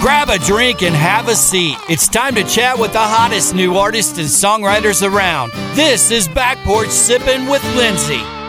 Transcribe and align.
Grab 0.00 0.30
a 0.30 0.38
drink 0.38 0.82
and 0.82 0.94
have 0.94 1.28
a 1.28 1.34
seat. 1.34 1.76
It's 1.88 2.08
time 2.08 2.34
to 2.36 2.44
chat 2.44 2.78
with 2.78 2.92
the 2.94 2.98
hottest 2.98 3.54
new 3.54 3.76
artists 3.76 4.18
and 4.18 4.26
songwriters 4.26 5.06
around. 5.06 5.52
This 5.74 6.10
is 6.10 6.28
Back 6.28 6.56
Porch 6.64 6.88
Sippin' 6.88 7.50
with 7.50 7.62
Lindsay. 7.76 8.41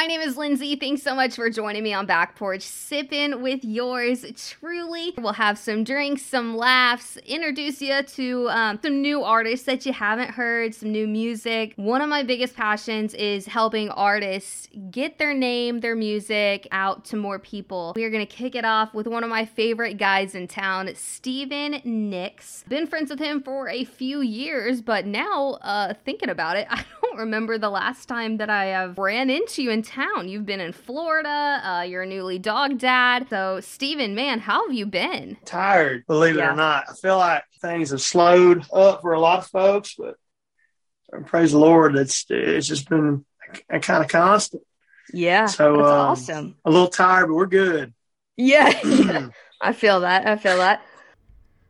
My 0.00 0.06
name 0.06 0.22
is 0.22 0.38
Lindsay. 0.38 0.76
Thanks 0.76 1.02
so 1.02 1.14
much 1.14 1.34
for 1.34 1.50
joining 1.50 1.82
me 1.82 1.92
on 1.92 2.06
Back 2.06 2.34
Porch, 2.34 2.62
sipping 2.62 3.42
with 3.42 3.62
yours 3.62 4.24
truly. 4.34 5.12
We'll 5.18 5.34
have 5.34 5.58
some 5.58 5.84
drinks, 5.84 6.22
some 6.22 6.56
laughs, 6.56 7.18
introduce 7.18 7.82
you 7.82 8.02
to 8.02 8.48
um, 8.48 8.78
some 8.82 9.02
new 9.02 9.22
artists 9.22 9.66
that 9.66 9.84
you 9.84 9.92
haven't 9.92 10.30
heard, 10.30 10.74
some 10.74 10.90
new 10.90 11.06
music. 11.06 11.74
One 11.76 12.00
of 12.00 12.08
my 12.08 12.22
biggest 12.22 12.56
passions 12.56 13.12
is 13.12 13.44
helping 13.44 13.90
artists 13.90 14.70
get 14.90 15.18
their 15.18 15.34
name, 15.34 15.80
their 15.80 15.96
music 15.96 16.66
out 16.72 17.04
to 17.06 17.16
more 17.16 17.38
people. 17.38 17.92
We 17.94 18.04
are 18.04 18.10
going 18.10 18.26
to 18.26 18.34
kick 18.34 18.54
it 18.54 18.64
off 18.64 18.94
with 18.94 19.06
one 19.06 19.22
of 19.22 19.28
my 19.28 19.44
favorite 19.44 19.98
guys 19.98 20.34
in 20.34 20.48
town, 20.48 20.88
Stephen 20.94 21.82
Nix. 21.84 22.64
Been 22.66 22.86
friends 22.86 23.10
with 23.10 23.18
him 23.18 23.42
for 23.42 23.68
a 23.68 23.84
few 23.84 24.22
years, 24.22 24.80
but 24.80 25.04
now, 25.04 25.58
uh, 25.60 25.92
thinking 26.06 26.30
about 26.30 26.56
it, 26.56 26.66
I 26.70 26.86
don't 27.02 27.18
remember 27.18 27.58
the 27.58 27.68
last 27.68 28.06
time 28.06 28.38
that 28.38 28.48
I 28.48 28.66
have 28.66 28.96
ran 28.96 29.28
into 29.28 29.62
you 29.62 29.70
in 29.70 29.82
town. 29.90 30.28
You've 30.28 30.46
been 30.46 30.60
in 30.60 30.72
Florida. 30.72 31.60
Uh, 31.64 31.82
you're 31.82 32.02
a 32.02 32.06
newly 32.06 32.38
dog 32.38 32.78
dad. 32.78 33.26
So, 33.28 33.60
Steven, 33.60 34.14
man, 34.14 34.40
how 34.40 34.66
have 34.66 34.74
you 34.74 34.86
been? 34.86 35.36
Tired, 35.44 36.06
believe 36.06 36.36
yeah. 36.36 36.50
it 36.50 36.52
or 36.52 36.56
not. 36.56 36.84
I 36.88 36.94
feel 36.94 37.18
like 37.18 37.44
things 37.60 37.90
have 37.90 38.00
slowed 38.00 38.64
up 38.72 39.02
for 39.02 39.12
a 39.12 39.20
lot 39.20 39.40
of 39.40 39.46
folks, 39.48 39.94
but 39.98 40.16
praise 41.26 41.52
the 41.52 41.58
Lord, 41.58 41.96
it's 41.96 42.24
it's 42.28 42.66
just 42.66 42.88
been 42.88 43.24
a, 43.70 43.76
a 43.76 43.80
kind 43.80 44.04
of 44.04 44.10
constant. 44.10 44.62
Yeah, 45.12 45.46
so 45.46 45.74
um, 45.76 46.10
awesome. 46.10 46.56
A 46.64 46.70
little 46.70 46.88
tired, 46.88 47.26
but 47.26 47.34
we're 47.34 47.46
good. 47.46 47.92
Yeah, 48.36 48.78
yeah, 48.84 49.28
I 49.60 49.72
feel 49.72 50.00
that. 50.00 50.26
I 50.26 50.36
feel 50.36 50.58
that. 50.58 50.82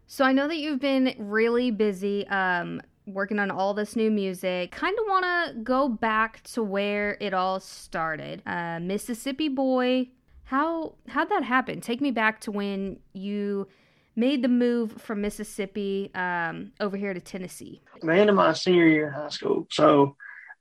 So 0.06 0.25
I 0.25 0.33
know 0.33 0.48
that 0.48 0.56
you've 0.56 0.81
been 0.81 1.14
really 1.19 1.70
busy 1.70 2.27
um, 2.27 2.83
working 3.12 3.39
on 3.39 3.50
all 3.50 3.75
this 3.75 3.97
new 3.97 4.11
music. 4.11 4.72
Kind 4.72 4.97
of 4.98 5.05
want 5.08 5.25
to 5.25 5.61
go 5.62 5.89
back 5.89 6.42
to 6.44 6.62
where 6.62 7.16
it 7.20 7.34
all 7.34 7.61
started. 7.61 8.42
Uh, 8.47 8.80
Mississippi 8.80 9.48
Boy. 9.48 10.08
How 10.44 10.94
how'd 11.08 11.31
that 11.31 11.44
happen? 11.44 11.81
Take 11.81 12.00
me 12.00 12.11
back 12.11 12.41
to 12.42 12.50
when 12.50 12.98
you 13.12 13.69
made 14.16 14.42
the 14.42 14.48
move 14.48 15.00
from 15.00 15.20
Mississippi 15.20 16.11
um, 16.14 16.72
over 16.81 16.97
here 16.97 17.14
to 17.14 17.20
Tennessee. 17.20 17.81
The 18.03 18.12
end 18.12 18.31
of 18.31 18.36
my 18.36 18.53
senior 18.53 18.86
year 18.86 19.08
in 19.08 19.12
high 19.14 19.28
school. 19.28 19.66
So 19.70 20.16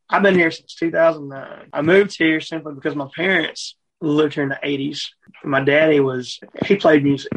I've 0.09 0.23
been 0.23 0.35
here 0.35 0.51
since 0.51 0.75
2009. 0.75 1.69
I 1.73 1.81
moved 1.81 2.17
here 2.17 2.39
simply 2.39 2.73
because 2.73 2.95
my 2.95 3.07
parents 3.15 3.75
lived 4.01 4.35
here 4.35 4.43
in 4.43 4.49
the 4.49 4.59
80s. 4.63 5.01
My 5.43 5.61
daddy 5.61 5.99
was, 5.99 6.39
he 6.65 6.75
played 6.75 7.03
music. 7.03 7.31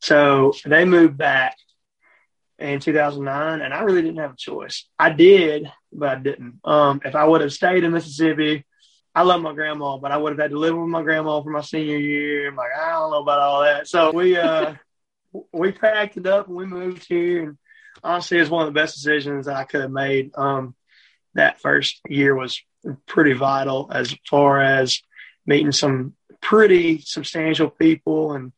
So 0.00 0.52
they 0.64 0.84
moved 0.84 1.16
back 1.16 1.56
in 2.58 2.80
2009, 2.80 3.60
and 3.60 3.72
I 3.72 3.80
really 3.80 4.02
didn't 4.02 4.18
have 4.18 4.32
a 4.32 4.36
choice. 4.36 4.86
I 4.98 5.10
did, 5.10 5.70
but 5.92 6.08
I 6.08 6.20
didn't. 6.20 6.60
Um, 6.64 7.00
if 7.04 7.14
I 7.14 7.24
would 7.24 7.40
have 7.40 7.52
stayed 7.52 7.84
in 7.84 7.92
Mississippi, 7.92 8.64
I 9.14 9.22
love 9.22 9.40
my 9.40 9.52
grandma, 9.52 9.96
but 9.96 10.12
I 10.12 10.16
would 10.16 10.32
have 10.32 10.40
had 10.40 10.50
to 10.50 10.58
live 10.58 10.76
with 10.76 10.88
my 10.88 11.02
grandma 11.02 11.40
for 11.42 11.50
my 11.50 11.60
senior 11.60 11.96
year. 11.96 12.48
I'm 12.48 12.56
like, 12.56 12.70
I 12.78 12.90
don't 12.92 13.10
know 13.10 13.22
about 13.22 13.40
all 13.40 13.62
that. 13.62 13.88
So 13.88 14.12
we 14.12 14.36
uh, 14.36 14.74
we 15.52 15.72
packed 15.72 16.16
it 16.16 16.26
up 16.26 16.48
and 16.48 16.56
we 16.56 16.66
moved 16.66 17.06
here. 17.08 17.44
And 17.44 17.58
honestly, 18.02 18.38
it 18.38 18.40
was 18.40 18.50
one 18.50 18.66
of 18.66 18.72
the 18.72 18.80
best 18.80 18.94
decisions 18.94 19.48
I 19.48 19.64
could 19.64 19.80
have 19.80 19.90
made. 19.90 20.30
Um, 20.36 20.74
that 21.34 21.60
first 21.60 22.00
year 22.08 22.34
was 22.34 22.60
pretty 23.06 23.32
vital 23.32 23.90
as 23.92 24.14
far 24.28 24.60
as 24.60 25.00
meeting 25.46 25.72
some 25.72 26.14
pretty 26.40 27.00
substantial 27.00 27.70
people 27.70 28.32
and 28.32 28.52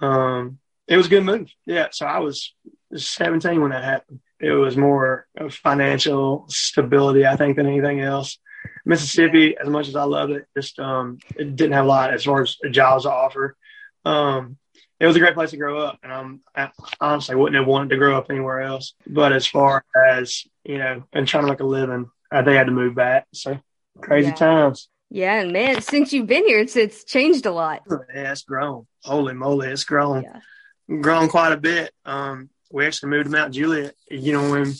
um, 0.00 0.58
it 0.88 0.96
was 0.96 1.06
a 1.06 1.10
good 1.10 1.24
move. 1.24 1.50
Yeah. 1.66 1.88
So 1.92 2.06
I 2.06 2.18
was 2.18 2.54
17 2.94 3.60
when 3.60 3.70
that 3.70 3.84
happened. 3.84 4.20
It 4.38 4.52
was 4.52 4.76
more 4.76 5.26
of 5.36 5.54
financial 5.54 6.46
stability, 6.48 7.26
I 7.26 7.36
think, 7.36 7.56
than 7.56 7.66
anything 7.66 8.00
else. 8.00 8.38
Mississippi, 8.84 9.56
as 9.56 9.68
much 9.68 9.88
as 9.88 9.96
I 9.96 10.04
loved 10.04 10.32
it, 10.32 10.46
just 10.56 10.78
um, 10.78 11.18
it 11.36 11.56
didn't 11.56 11.72
have 11.72 11.84
a 11.84 11.88
lot 11.88 12.12
as 12.12 12.24
far 12.24 12.42
as 12.42 12.56
jobs 12.70 13.04
to 13.04 13.10
offer. 13.10 13.56
Um, 14.04 14.56
it 14.98 15.06
was 15.06 15.16
a 15.16 15.18
great 15.18 15.34
place 15.34 15.50
to 15.50 15.56
grow 15.56 15.80
up, 15.80 15.98
and 16.02 16.12
I'm, 16.12 16.40
I 16.54 16.70
honestly 17.00 17.34
wouldn't 17.34 17.56
have 17.56 17.66
wanted 17.66 17.90
to 17.90 17.96
grow 17.96 18.16
up 18.16 18.26
anywhere 18.30 18.60
else. 18.60 18.94
But 19.06 19.32
as 19.32 19.46
far 19.46 19.84
as 20.08 20.44
you 20.64 20.78
know, 20.78 21.04
and 21.12 21.26
trying 21.26 21.44
to 21.44 21.50
make 21.50 21.60
a 21.60 21.64
living, 21.64 22.10
uh, 22.30 22.42
they 22.42 22.54
had 22.54 22.66
to 22.66 22.72
move 22.72 22.94
back. 22.94 23.26
So 23.32 23.58
crazy 24.00 24.28
yeah. 24.28 24.34
times. 24.34 24.88
Yeah, 25.10 25.40
and 25.40 25.52
man, 25.52 25.80
since 25.80 26.12
you've 26.12 26.26
been 26.26 26.46
here, 26.46 26.60
it's 26.60 26.76
it's 26.76 27.04
changed 27.04 27.46
a 27.46 27.50
lot. 27.50 27.82
Yeah, 28.14 28.32
it's 28.32 28.42
grown. 28.42 28.86
Holy 29.02 29.34
moly, 29.34 29.68
it's 29.68 29.84
grown. 29.84 30.22
Yeah. 30.22 31.00
Grown 31.00 31.28
quite 31.28 31.52
a 31.52 31.56
bit. 31.56 31.92
Um, 32.04 32.50
we 32.70 32.86
actually 32.86 33.10
moved 33.10 33.26
to 33.26 33.30
Mount 33.30 33.54
Juliet. 33.54 33.94
You 34.10 34.32
know, 34.32 34.50
when 34.50 34.72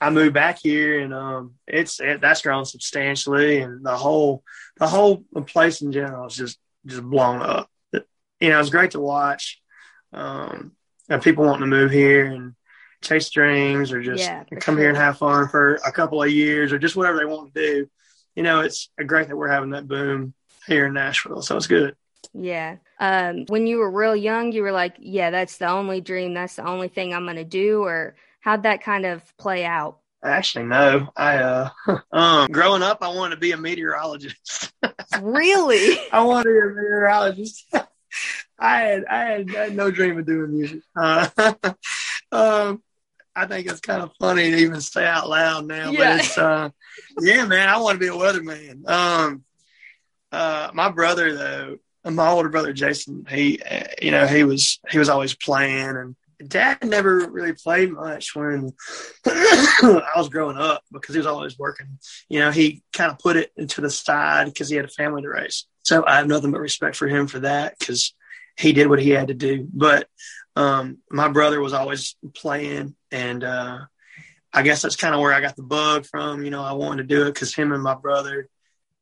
I 0.00 0.10
moved 0.10 0.34
back 0.34 0.58
here, 0.58 1.00
and 1.00 1.14
um, 1.14 1.54
it's 1.66 2.00
it, 2.00 2.20
that's 2.20 2.42
grown 2.42 2.64
substantially, 2.64 3.60
and 3.60 3.84
the 3.84 3.96
whole 3.96 4.42
the 4.76 4.88
whole 4.88 5.24
place 5.46 5.80
in 5.80 5.92
general 5.92 6.26
is 6.26 6.34
just 6.34 6.58
just 6.86 7.02
blown 7.02 7.40
up. 7.40 7.70
You 7.92 8.48
know, 8.48 8.58
it's 8.58 8.70
great 8.70 8.90
to 8.92 9.00
watch. 9.00 9.60
Um, 10.12 10.72
and 11.08 11.22
people 11.22 11.44
wanting 11.44 11.60
to 11.60 11.66
move 11.66 11.90
here 11.90 12.26
and 12.26 12.54
chase 13.00 13.30
dreams, 13.30 13.92
or 13.92 14.02
just 14.02 14.24
yeah, 14.24 14.44
come 14.44 14.74
sure. 14.74 14.78
here 14.78 14.88
and 14.88 14.98
have 14.98 15.18
fun 15.18 15.48
for 15.48 15.74
a 15.86 15.92
couple 15.92 16.22
of 16.22 16.30
years, 16.30 16.72
or 16.72 16.78
just 16.78 16.96
whatever 16.96 17.18
they 17.18 17.24
want 17.24 17.54
to 17.54 17.60
do. 17.60 17.90
You 18.34 18.42
know, 18.42 18.60
it's 18.60 18.88
great 19.06 19.28
that 19.28 19.36
we're 19.36 19.48
having 19.48 19.70
that 19.70 19.86
boom 19.86 20.34
here 20.66 20.86
in 20.86 20.94
Nashville, 20.94 21.42
so 21.42 21.56
it's 21.56 21.66
good. 21.66 21.96
Yeah. 22.32 22.76
Um, 22.98 23.44
when 23.48 23.66
you 23.66 23.78
were 23.78 23.90
real 23.90 24.16
young, 24.16 24.52
you 24.52 24.62
were 24.62 24.72
like, 24.72 24.96
yeah, 24.98 25.30
that's 25.30 25.58
the 25.58 25.68
only 25.68 26.00
dream. 26.00 26.34
That's 26.34 26.56
the 26.56 26.66
only 26.66 26.88
thing 26.88 27.14
I'm 27.14 27.24
going 27.24 27.36
to 27.36 27.44
do. 27.44 27.82
Or 27.82 28.14
how'd 28.40 28.62
that 28.64 28.82
kind 28.82 29.06
of 29.06 29.36
play 29.36 29.64
out? 29.64 29.98
Actually, 30.24 30.66
no. 30.66 31.08
I, 31.16 31.36
uh, 31.38 31.70
um, 32.12 32.48
growing 32.50 32.82
up, 32.82 32.98
I 33.02 33.08
wanted 33.08 33.36
to 33.36 33.40
be 33.40 33.52
a 33.52 33.56
meteorologist. 33.56 34.72
really? 35.20 35.98
I 36.12 36.22
wanted 36.22 36.44
to 36.44 36.50
be 36.50 36.58
a 36.58 36.74
meteorologist. 36.74 37.66
I 38.58 38.78
had, 38.80 39.04
I 39.06 39.24
had, 39.24 39.56
I 39.56 39.64
had 39.64 39.76
no 39.76 39.90
dream 39.90 40.18
of 40.18 40.26
doing 40.26 40.52
music. 40.52 40.82
Uh, 40.94 41.28
um, 42.30 42.82
I 43.34 43.46
think 43.46 43.66
it's 43.66 43.80
kind 43.80 44.02
of 44.02 44.12
funny 44.20 44.50
to 44.50 44.56
even 44.56 44.80
say 44.80 45.04
out 45.06 45.28
loud 45.28 45.66
now, 45.66 45.90
yeah. 45.90 46.16
but 46.16 46.24
it's, 46.24 46.38
uh, 46.38 46.68
yeah, 47.20 47.46
man, 47.46 47.68
I 47.68 47.78
want 47.78 47.96
to 47.96 47.98
be 47.98 48.08
a 48.08 48.12
weatherman. 48.12 48.88
Um, 48.88 49.44
uh, 50.30 50.70
my 50.74 50.90
brother 50.90 51.34
though, 51.34 51.78
my 52.04 52.28
older 52.28 52.48
brother 52.48 52.72
Jason, 52.72 53.24
he, 53.28 53.60
you 54.00 54.10
know, 54.10 54.26
he 54.26 54.44
was 54.44 54.80
he 54.90 54.98
was 54.98 55.08
always 55.08 55.34
playing, 55.34 55.96
and 55.96 56.16
Dad 56.48 56.84
never 56.84 57.28
really 57.30 57.52
played 57.52 57.92
much 57.92 58.34
when 58.34 58.72
I 59.26 60.12
was 60.16 60.28
growing 60.28 60.56
up 60.56 60.82
because 60.92 61.14
he 61.14 61.18
was 61.18 61.26
always 61.26 61.58
working. 61.58 61.98
You 62.28 62.40
know, 62.40 62.50
he 62.50 62.82
kind 62.92 63.10
of 63.10 63.18
put 63.18 63.36
it 63.36 63.52
into 63.56 63.80
the 63.80 63.90
side 63.90 64.46
because 64.46 64.68
he 64.68 64.76
had 64.76 64.84
a 64.84 64.88
family 64.88 65.22
to 65.22 65.28
raise. 65.28 65.66
So 65.84 66.04
I 66.06 66.16
have 66.16 66.26
nothing 66.26 66.50
but 66.50 66.60
respect 66.60 66.96
for 66.96 67.08
him 67.08 67.26
for 67.26 67.40
that 67.40 67.78
because 67.78 68.14
he 68.56 68.72
did 68.72 68.88
what 68.88 69.00
he 69.00 69.10
had 69.10 69.28
to 69.28 69.34
do. 69.34 69.68
But 69.72 70.08
um, 70.56 70.98
my 71.10 71.28
brother 71.28 71.60
was 71.60 71.72
always 71.72 72.16
playing, 72.34 72.94
and 73.10 73.42
uh, 73.42 73.78
I 74.52 74.62
guess 74.62 74.82
that's 74.82 74.96
kind 74.96 75.14
of 75.14 75.20
where 75.20 75.32
I 75.32 75.40
got 75.40 75.56
the 75.56 75.62
bug 75.62 76.06
from. 76.06 76.44
You 76.44 76.50
know, 76.50 76.62
I 76.62 76.72
wanted 76.72 77.08
to 77.08 77.14
do 77.14 77.22
it 77.22 77.34
because 77.34 77.54
him 77.54 77.72
and 77.72 77.82
my 77.82 77.94
brother 77.94 78.48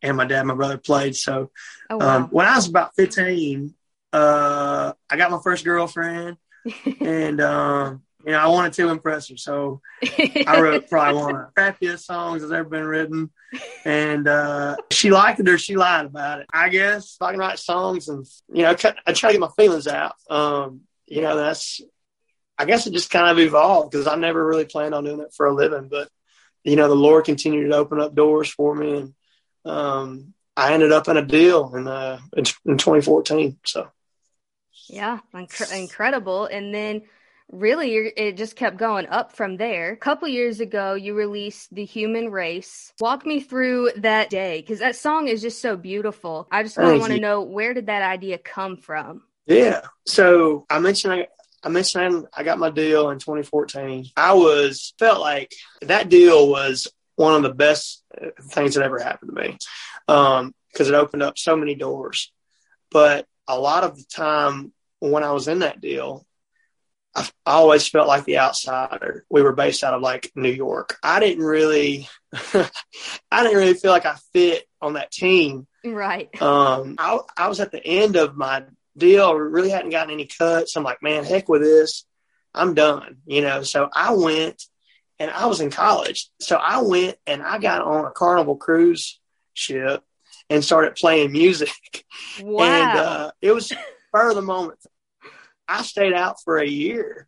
and 0.02 0.16
my 0.16 0.24
dad, 0.24 0.40
and 0.40 0.48
my 0.48 0.54
brother 0.54 0.78
played. 0.78 1.16
So 1.16 1.50
oh, 1.88 1.96
wow. 1.96 2.16
um, 2.16 2.28
when 2.28 2.46
I 2.46 2.56
was 2.56 2.68
about 2.68 2.94
15, 2.96 3.74
uh, 4.12 4.92
I 5.08 5.16
got 5.16 5.30
my 5.30 5.40
first 5.42 5.64
girlfriend, 5.64 6.36
and 7.00 7.40
um, 7.40 8.02
you 8.24 8.32
know 8.32 8.38
I 8.38 8.48
wanted 8.48 8.72
to 8.74 8.88
impress 8.88 9.28
her, 9.30 9.36
so 9.36 9.80
I 10.02 10.58
wrote 10.60 10.88
probably 10.88 11.20
one 11.20 11.36
of 11.36 11.46
the 11.54 11.60
crappiest 11.60 12.04
songs 12.04 12.42
that's 12.42 12.52
ever 12.52 12.68
been 12.68 12.84
written. 12.84 13.30
And 13.84 14.28
uh, 14.28 14.76
she 14.92 15.10
liked 15.10 15.40
it 15.40 15.48
or 15.48 15.58
she 15.58 15.74
lied 15.74 16.06
about 16.06 16.40
it. 16.40 16.46
I 16.52 16.68
guess 16.68 17.16
I 17.20 17.32
can 17.32 17.40
write 17.40 17.58
songs 17.58 18.08
and 18.08 18.24
you 18.52 18.62
know 18.62 18.70
I 18.70 18.74
try 18.74 18.92
to 18.92 19.12
get 19.32 19.40
my 19.40 19.48
feelings 19.56 19.88
out. 19.88 20.14
Um, 20.28 20.82
you 21.06 21.20
know 21.20 21.36
that's 21.36 21.80
I 22.56 22.64
guess 22.64 22.86
it 22.86 22.92
just 22.92 23.10
kind 23.10 23.28
of 23.28 23.38
evolved 23.38 23.90
because 23.90 24.06
I 24.06 24.16
never 24.16 24.46
really 24.46 24.66
planned 24.66 24.94
on 24.94 25.04
doing 25.04 25.20
it 25.20 25.34
for 25.34 25.46
a 25.46 25.54
living, 25.54 25.88
but 25.88 26.08
you 26.62 26.76
know 26.76 26.88
the 26.88 26.94
Lord 26.94 27.24
continued 27.24 27.70
to 27.70 27.76
open 27.76 28.00
up 28.00 28.14
doors 28.14 28.50
for 28.50 28.74
me 28.74 28.98
and 28.98 29.14
um, 29.64 30.34
I 30.56 30.72
ended 30.72 30.92
up 30.92 31.08
in 31.08 31.16
a 31.16 31.24
deal 31.24 31.74
in, 31.74 31.86
uh, 31.86 32.18
in, 32.36 32.44
in 32.66 32.78
2014. 32.78 33.58
So, 33.64 33.88
yeah, 34.88 35.20
inc- 35.34 35.72
incredible. 35.76 36.46
And 36.46 36.74
then 36.74 37.02
really 37.52 37.94
it 37.94 38.36
just 38.36 38.56
kept 38.56 38.76
going 38.76 39.06
up 39.06 39.32
from 39.32 39.56
there. 39.56 39.92
A 39.92 39.96
couple 39.96 40.28
years 40.28 40.60
ago, 40.60 40.94
you 40.94 41.14
released 41.14 41.74
The 41.74 41.84
Human 41.84 42.30
Race. 42.30 42.92
Walk 43.00 43.26
me 43.26 43.40
through 43.40 43.92
that 43.96 44.30
day 44.30 44.60
because 44.60 44.80
that 44.80 44.96
song 44.96 45.28
is 45.28 45.42
just 45.42 45.60
so 45.60 45.76
beautiful. 45.76 46.48
I 46.50 46.62
just 46.62 46.78
want 46.78 47.12
to 47.12 47.20
know 47.20 47.42
where 47.42 47.74
did 47.74 47.86
that 47.86 48.02
idea 48.02 48.38
come 48.38 48.76
from? 48.76 49.22
Yeah. 49.46 49.82
So 50.06 50.66
I 50.70 50.78
mentioned 50.78 51.14
I, 51.14 51.28
I 51.62 51.68
mentioned 51.68 52.26
I 52.32 52.42
got 52.42 52.58
my 52.58 52.70
deal 52.70 53.10
in 53.10 53.18
2014. 53.18 54.10
I 54.16 54.32
was 54.32 54.94
felt 54.98 55.20
like 55.20 55.52
that 55.82 56.08
deal 56.08 56.48
was 56.48 56.88
one 57.20 57.34
of 57.34 57.42
the 57.42 57.54
best 57.54 58.02
things 58.40 58.74
that 58.74 58.84
ever 58.84 58.98
happened 58.98 59.30
to 59.36 59.42
me 59.42 59.58
because 60.06 60.40
um, 60.40 60.54
it 60.78 60.94
opened 60.94 61.22
up 61.22 61.36
so 61.36 61.54
many 61.54 61.74
doors. 61.74 62.32
But 62.90 63.26
a 63.46 63.60
lot 63.60 63.84
of 63.84 63.94
the 63.94 64.04
time 64.04 64.72
when 65.00 65.22
I 65.22 65.32
was 65.32 65.46
in 65.46 65.58
that 65.58 65.82
deal, 65.82 66.26
I, 67.14 67.28
I 67.44 67.52
always 67.52 67.86
felt 67.86 68.08
like 68.08 68.24
the 68.24 68.38
outsider. 68.38 69.26
We 69.28 69.42
were 69.42 69.52
based 69.52 69.84
out 69.84 69.92
of 69.92 70.00
like 70.00 70.32
New 70.34 70.50
York. 70.50 70.96
I 71.02 71.20
didn't 71.20 71.44
really, 71.44 72.08
I 72.32 73.42
didn't 73.42 73.58
really 73.58 73.74
feel 73.74 73.90
like 73.90 74.06
I 74.06 74.16
fit 74.32 74.64
on 74.80 74.94
that 74.94 75.10
team. 75.10 75.66
Right. 75.84 76.30
Um, 76.40 76.96
I, 76.98 77.18
I 77.36 77.48
was 77.48 77.60
at 77.60 77.70
the 77.70 77.84
end 77.86 78.16
of 78.16 78.34
my 78.34 78.64
deal. 78.96 79.34
Really 79.34 79.68
hadn't 79.68 79.90
gotten 79.90 80.14
any 80.14 80.26
cuts. 80.26 80.74
I'm 80.74 80.84
like, 80.84 81.02
man, 81.02 81.24
heck 81.24 81.50
with 81.50 81.60
this. 81.60 82.06
I'm 82.54 82.72
done. 82.72 83.18
You 83.26 83.42
know. 83.42 83.62
So 83.62 83.90
I 83.94 84.14
went, 84.14 84.62
and 85.20 85.30
I 85.30 85.46
was 85.46 85.60
in 85.60 85.70
college. 85.70 86.30
So 86.40 86.56
I 86.56 86.80
went 86.80 87.16
and 87.26 87.42
I 87.42 87.58
got 87.58 87.82
on 87.82 88.06
a 88.06 88.10
Carnival 88.10 88.56
cruise 88.56 89.20
ship 89.52 90.02
and 90.48 90.64
started 90.64 90.96
playing 90.96 91.30
music. 91.30 91.70
Wow. 92.42 92.64
And 92.64 92.98
uh, 92.98 93.30
it 93.42 93.52
was 93.52 93.66
spur 93.66 94.30
of 94.30 94.34
the 94.34 94.42
moment. 94.42 94.78
I 95.68 95.82
stayed 95.82 96.12
out 96.12 96.36
for 96.42 96.58
a 96.58 96.66
year. 96.66 97.26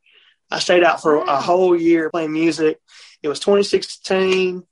I 0.50 0.58
stayed 0.58 0.84
out 0.84 1.02
for 1.02 1.18
wow. 1.18 1.24
a 1.26 1.36
whole 1.36 1.76
year 1.76 2.08
playing 2.08 2.32
music. 2.32 2.78
It 3.22 3.28
was 3.28 3.40
2016. 3.40 4.62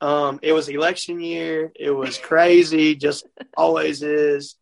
Um, 0.00 0.38
it 0.42 0.52
was 0.52 0.68
election 0.68 1.20
year. 1.20 1.72
It 1.74 1.90
was 1.90 2.18
crazy, 2.22 2.94
just 2.94 3.26
always 3.56 4.02
is. 4.02 4.56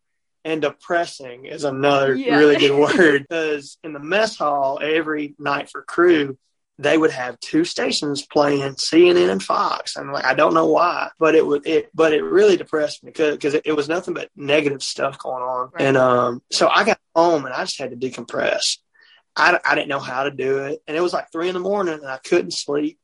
And 0.45 0.61
depressing 0.61 1.45
is 1.45 1.63
another 1.63 2.15
yeah. 2.15 2.37
really 2.37 2.57
good 2.57 2.77
word 2.97 3.25
because 3.27 3.77
in 3.83 3.93
the 3.93 3.99
mess 3.99 4.37
hall 4.37 4.79
every 4.81 5.35
night 5.37 5.69
for 5.69 5.81
crew, 5.81 6.37
they 6.79 6.97
would 6.97 7.11
have 7.11 7.37
two 7.41 7.65
stations 7.65 8.25
playing 8.25 8.75
CNN 8.75 9.29
and 9.29 9.43
Fox. 9.43 9.97
And 9.97 10.13
like, 10.13 10.23
I 10.23 10.33
don't 10.33 10.53
know 10.53 10.67
why, 10.67 11.09
but 11.19 11.35
it 11.35 11.45
was 11.45 11.61
it, 11.65 11.89
but 11.93 12.13
it 12.13 12.23
really 12.23 12.55
depressed 12.55 13.03
me 13.03 13.11
because 13.11 13.53
it, 13.53 13.63
it, 13.65 13.73
was 13.73 13.89
nothing 13.89 14.13
but 14.13 14.29
negative 14.37 14.81
stuff 14.81 15.19
going 15.19 15.43
on. 15.43 15.71
Right. 15.73 15.83
And 15.83 15.97
um, 15.97 16.41
so 16.49 16.69
I 16.69 16.85
got 16.85 16.97
home 17.13 17.45
and 17.45 17.53
I 17.53 17.65
just 17.65 17.77
had 17.77 17.91
to 17.91 17.97
decompress. 17.97 18.77
I, 19.35 19.59
I 19.63 19.75
didn't 19.75 19.89
know 19.89 19.99
how 19.99 20.23
to 20.23 20.31
do 20.31 20.59
it, 20.59 20.81
and 20.87 20.95
it 20.97 21.01
was 21.01 21.13
like 21.13 21.31
three 21.31 21.49
in 21.49 21.53
the 21.53 21.59
morning, 21.59 21.95
and 21.95 22.07
I 22.07 22.17
couldn't 22.17 22.51
sleep. 22.51 22.97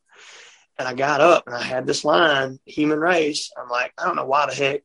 And 0.77 0.87
I 0.87 0.93
got 0.93 1.21
up 1.21 1.43
and 1.47 1.55
I 1.55 1.61
had 1.61 1.85
this 1.85 2.03
line, 2.03 2.59
human 2.65 2.99
race. 2.99 3.51
I'm 3.57 3.69
like, 3.69 3.93
I 3.97 4.05
don't 4.05 4.17
know 4.17 4.25
why 4.25 4.45
the 4.45 4.53
heck 4.53 4.81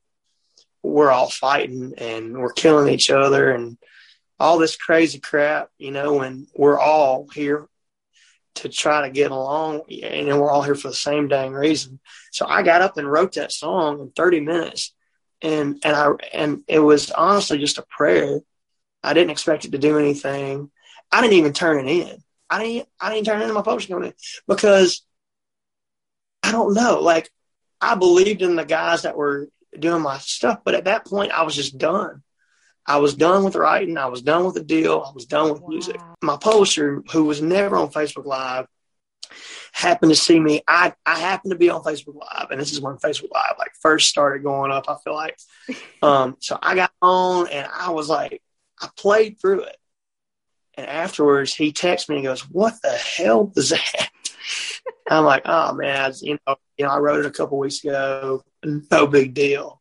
we're 0.83 1.11
all 1.11 1.29
fighting 1.29 1.95
and 1.99 2.39
we're 2.39 2.53
killing 2.53 2.93
each 2.93 3.11
other 3.11 3.51
and 3.51 3.77
all 4.39 4.59
this 4.59 4.77
crazy 4.77 5.19
crap, 5.19 5.69
you 5.79 5.91
know, 5.91 6.21
and 6.21 6.47
we're 6.55 6.79
all 6.79 7.27
here 7.35 7.69
to 8.61 8.69
try 8.69 9.03
to 9.03 9.11
get 9.11 9.31
along 9.31 9.83
and 10.03 10.29
we're 10.29 10.51
all 10.51 10.63
here 10.63 10.75
for 10.75 10.89
the 10.89 10.95
same 10.95 11.29
dang 11.29 11.53
reason. 11.53 11.99
So 12.33 12.47
I 12.47 12.63
got 12.63 12.83
up 12.83 12.97
and 12.97 13.11
wrote 13.11 13.35
that 13.35 13.53
song 13.53 14.01
in 14.01 14.11
30 14.11 14.41
minutes 14.41 14.95
and 15.43 15.81
and 15.83 15.97
I 15.97 16.11
and 16.33 16.63
it 16.69 16.81
was 16.81 17.11
honestly 17.11 17.59
just 17.59 17.79
a 17.79 17.87
prayer. 17.89 18.41
I 19.03 19.15
didn't 19.15 19.31
expect 19.31 19.65
it 19.65 19.73
to 19.73 19.79
do 19.79 19.99
anything. 19.99 20.71
I 21.11 21.23
didn't 21.23 21.39
even 21.39 21.53
turn 21.53 21.89
it 21.89 21.91
in. 21.91 22.23
I 22.51 22.63
didn't 22.63 22.89
I 23.01 23.15
didn't 23.15 23.27
turn 23.27 23.43
in 23.43 23.53
my 23.55 23.63
publishing 23.63 23.95
company 23.95 24.15
because 24.47 25.03
I 26.43 26.53
don't 26.53 26.75
know. 26.75 27.01
Like 27.01 27.31
I 27.81 27.95
believed 27.95 28.43
in 28.43 28.57
the 28.57 28.65
guys 28.65 29.03
that 29.03 29.17
were 29.17 29.49
doing 29.79 30.03
my 30.03 30.19
stuff, 30.19 30.61
but 30.65 30.75
at 30.75 30.85
that 30.85 31.07
point 31.07 31.33
I 31.33 31.45
was 31.45 31.55
just 31.55 31.79
done. 31.79 32.23
I 32.91 32.97
was 32.97 33.15
done 33.15 33.45
with 33.45 33.55
writing. 33.55 33.97
I 33.97 34.07
was 34.07 34.21
done 34.21 34.45
with 34.45 34.55
the 34.55 34.65
deal. 34.65 35.05
I 35.09 35.13
was 35.13 35.25
done 35.25 35.53
with 35.53 35.63
music. 35.69 36.01
My 36.23 36.37
publisher, 36.37 37.05
who 37.13 37.23
was 37.23 37.41
never 37.41 37.77
on 37.77 37.91
Facebook 37.91 38.25
Live, 38.25 38.67
happened 39.71 40.11
to 40.11 40.17
see 40.17 40.41
me. 40.41 40.63
I, 40.67 40.93
I 41.07 41.17
happened 41.17 41.53
to 41.53 41.57
be 41.57 41.71
on 41.71 41.85
Facebook 41.85 42.17
Live, 42.17 42.51
and 42.51 42.61
this 42.61 42.73
is 42.73 42.81
when 42.81 42.97
Facebook 42.97 43.31
Live 43.33 43.55
like 43.61 43.71
first 43.81 44.09
started 44.09 44.43
going 44.43 44.73
up. 44.73 44.87
I 44.89 44.97
feel 45.05 45.15
like, 45.15 45.39
um, 46.03 46.37
so 46.41 46.59
I 46.61 46.75
got 46.75 46.91
on, 47.01 47.47
and 47.47 47.69
I 47.73 47.91
was 47.91 48.09
like, 48.09 48.43
I 48.83 48.89
played 48.97 49.41
through 49.41 49.63
it, 49.67 49.77
and 50.75 50.89
afterwards 50.89 51.55
he 51.55 51.71
texts 51.71 52.09
me 52.09 52.17
and 52.17 52.25
goes, 52.25 52.41
"What 52.41 52.75
the 52.83 52.91
hell 52.91 53.53
is 53.55 53.69
that?" 53.69 54.09
I'm 55.09 55.25
like, 55.25 55.43
"Oh 55.45 55.75
man, 55.75 56.13
you 56.23 56.39
know, 56.45 56.57
you 56.77 56.87
know, 56.87 56.91
I 56.91 56.99
wrote 56.99 57.21
it 57.21 57.27
a 57.27 57.31
couple 57.31 57.57
weeks 57.57 57.85
ago. 57.85 58.43
No 58.65 59.07
big 59.07 59.33
deal." 59.33 59.81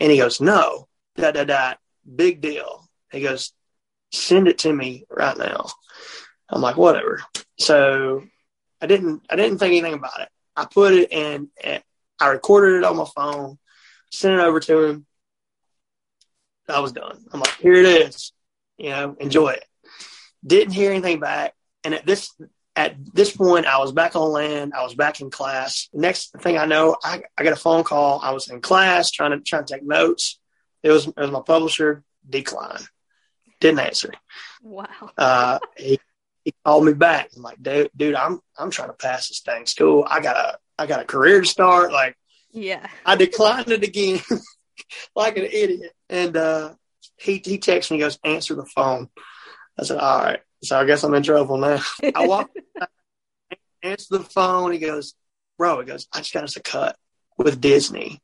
And 0.00 0.10
he 0.10 0.18
goes, 0.18 0.40
"No, 0.40 0.88
da 1.16 1.30
da 1.30 1.44
da 1.44 1.74
big 2.14 2.40
deal. 2.40 2.88
He 3.10 3.20
goes, 3.20 3.52
send 4.12 4.48
it 4.48 4.58
to 4.60 4.72
me 4.72 5.04
right 5.10 5.36
now. 5.36 5.66
I'm 6.48 6.60
like, 6.60 6.76
whatever. 6.76 7.22
So 7.58 8.24
I 8.80 8.86
didn't, 8.86 9.22
I 9.30 9.36
didn't 9.36 9.58
think 9.58 9.72
anything 9.72 9.94
about 9.94 10.20
it. 10.20 10.28
I 10.56 10.66
put 10.66 10.92
it 10.92 11.12
in, 11.12 11.48
eh, 11.62 11.80
I 12.18 12.28
recorded 12.28 12.78
it 12.78 12.84
on 12.84 12.96
my 12.96 13.06
phone, 13.14 13.58
sent 14.10 14.34
it 14.34 14.40
over 14.40 14.60
to 14.60 14.84
him. 14.84 15.06
I 16.68 16.80
was 16.80 16.92
done. 16.92 17.24
I'm 17.32 17.40
like, 17.40 17.56
here 17.56 17.74
it 17.74 17.86
is, 17.86 18.32
you 18.78 18.90
know, 18.90 19.16
enjoy 19.18 19.50
it. 19.50 19.64
Didn't 20.46 20.72
hear 20.72 20.90
anything 20.90 21.20
back. 21.20 21.54
And 21.84 21.94
at 21.94 22.06
this, 22.06 22.30
at 22.76 22.96
this 23.14 23.36
point, 23.36 23.66
I 23.66 23.78
was 23.78 23.92
back 23.92 24.16
on 24.16 24.30
land. 24.30 24.72
I 24.74 24.82
was 24.82 24.94
back 24.94 25.20
in 25.20 25.30
class. 25.30 25.88
Next 25.92 26.32
thing 26.40 26.56
I 26.56 26.66
know, 26.66 26.96
I, 27.02 27.22
I 27.36 27.44
got 27.44 27.52
a 27.52 27.56
phone 27.56 27.84
call. 27.84 28.20
I 28.22 28.30
was 28.32 28.48
in 28.48 28.60
class 28.60 29.10
trying 29.10 29.32
to 29.32 29.40
trying 29.40 29.64
to 29.64 29.74
take 29.74 29.82
notes. 29.82 30.39
It 30.82 30.90
was, 30.90 31.06
it 31.06 31.16
was 31.16 31.30
my 31.30 31.40
publisher, 31.40 32.02
decline. 32.28 32.80
Didn't 33.60 33.80
answer. 33.80 34.12
Wow. 34.62 34.86
Uh, 35.16 35.58
he, 35.76 35.98
he 36.44 36.54
called 36.64 36.84
me 36.84 36.94
back. 36.94 37.30
I'm 37.36 37.42
like, 37.42 37.62
dude, 37.62 37.90
dude, 37.94 38.14
I'm 38.14 38.40
I'm 38.58 38.70
trying 38.70 38.88
to 38.88 38.94
pass 38.94 39.28
this 39.28 39.40
thing 39.40 39.66
school. 39.66 40.06
I 40.08 40.20
got 40.20 40.36
a 40.36 40.58
I 40.78 40.86
got 40.86 41.00
a 41.00 41.04
career 41.04 41.40
to 41.40 41.46
start. 41.46 41.92
Like, 41.92 42.16
yeah. 42.52 42.88
I 43.04 43.16
declined 43.16 43.68
it 43.68 43.84
again, 43.84 44.20
like 45.14 45.36
an 45.36 45.44
idiot. 45.44 45.92
And 46.08 46.36
uh, 46.36 46.74
he 47.16 47.42
he 47.44 47.58
texts 47.58 47.90
me, 47.90 47.98
he 47.98 48.02
goes, 48.02 48.18
answer 48.24 48.54
the 48.54 48.66
phone. 48.66 49.08
I 49.78 49.84
said, 49.84 49.98
all 49.98 50.22
right. 50.22 50.40
So 50.62 50.78
I 50.78 50.84
guess 50.84 51.04
I'm 51.04 51.14
in 51.14 51.22
trouble 51.22 51.58
now. 51.58 51.80
I 52.14 52.26
walk, 52.26 52.50
answer 53.82 54.18
the 54.18 54.24
phone. 54.24 54.72
He 54.72 54.78
goes, 54.78 55.14
bro. 55.58 55.80
He 55.80 55.86
goes, 55.86 56.06
I 56.12 56.18
just 56.18 56.32
got 56.32 56.44
us 56.44 56.56
a 56.56 56.62
cut 56.62 56.96
with 57.36 57.60
Disney, 57.60 58.20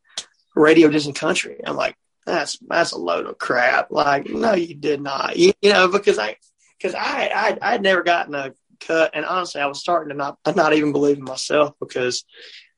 Radio 0.55 0.89
Disney 0.89 1.13
Country. 1.13 1.61
I'm 1.65 1.77
like, 1.77 1.97
that's 2.27 2.59
that's 2.59 2.93
a 2.93 2.99
load 2.99 3.27
of 3.27 3.39
crap. 3.39 3.91
Like, 3.91 4.29
no, 4.29 4.55
you 4.55 4.75
did 4.75 5.01
not. 5.01 5.37
You, 5.37 5.53
you 5.63 5.73
know, 5.73 5.89
because 5.89 6.19
I 6.19 6.37
because 6.77 6.95
I 6.95 7.31
I 7.35 7.59
I'd 7.75 7.83
never 7.83 8.03
gotten 8.03 8.35
a 8.35 8.53
cut, 8.81 9.13
and 9.15 9.25
honestly, 9.25 9.61
I 9.61 9.67
was 9.67 9.79
starting 9.79 10.11
to 10.11 10.17
not 10.17 10.39
not 10.55 10.75
even 10.75 10.93
believe 10.93 11.19
in 11.19 11.25
myself 11.25 11.75
because 11.81 12.25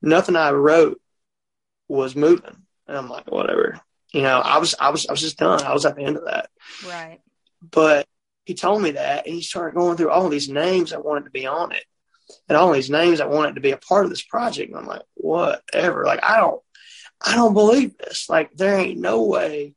nothing 0.02 0.36
I 0.36 0.52
wrote 0.52 1.00
was 1.88 2.14
moving, 2.14 2.56
and 2.86 2.96
I'm 2.96 3.08
like, 3.08 3.30
whatever. 3.30 3.80
You 4.12 4.22
know, 4.22 4.38
I 4.38 4.58
was 4.58 4.74
I 4.78 4.90
was 4.90 5.06
I 5.06 5.12
was 5.12 5.20
just 5.20 5.38
done. 5.38 5.62
I 5.62 5.72
was 5.72 5.86
at 5.86 5.96
the 5.96 6.04
end 6.04 6.18
of 6.18 6.26
that. 6.26 6.50
Right. 6.86 7.20
But 7.62 8.06
he 8.44 8.54
told 8.54 8.82
me 8.82 8.92
that, 8.92 9.26
and 9.26 9.34
he 9.34 9.42
started 9.42 9.76
going 9.76 9.96
through 9.96 10.10
all 10.10 10.28
these 10.28 10.48
names 10.48 10.90
that 10.90 11.04
wanted 11.04 11.24
to 11.24 11.30
be 11.30 11.46
on 11.46 11.72
it, 11.72 11.84
and 12.48 12.56
all 12.56 12.72
these 12.72 12.90
names 12.90 13.18
that 13.18 13.30
wanted 13.30 13.54
to 13.54 13.60
be 13.60 13.72
a 13.72 13.78
part 13.78 14.04
of 14.04 14.10
this 14.10 14.22
project. 14.22 14.70
And 14.70 14.78
I'm 14.78 14.86
like, 14.86 15.02
whatever. 15.14 16.04
Like, 16.04 16.22
I 16.22 16.38
don't 16.38 16.62
I 17.20 17.34
don't 17.34 17.54
believe 17.54 17.96
this. 17.98 18.28
Like, 18.28 18.52
there 18.52 18.78
ain't 18.78 19.00
no 19.00 19.24
way. 19.24 19.74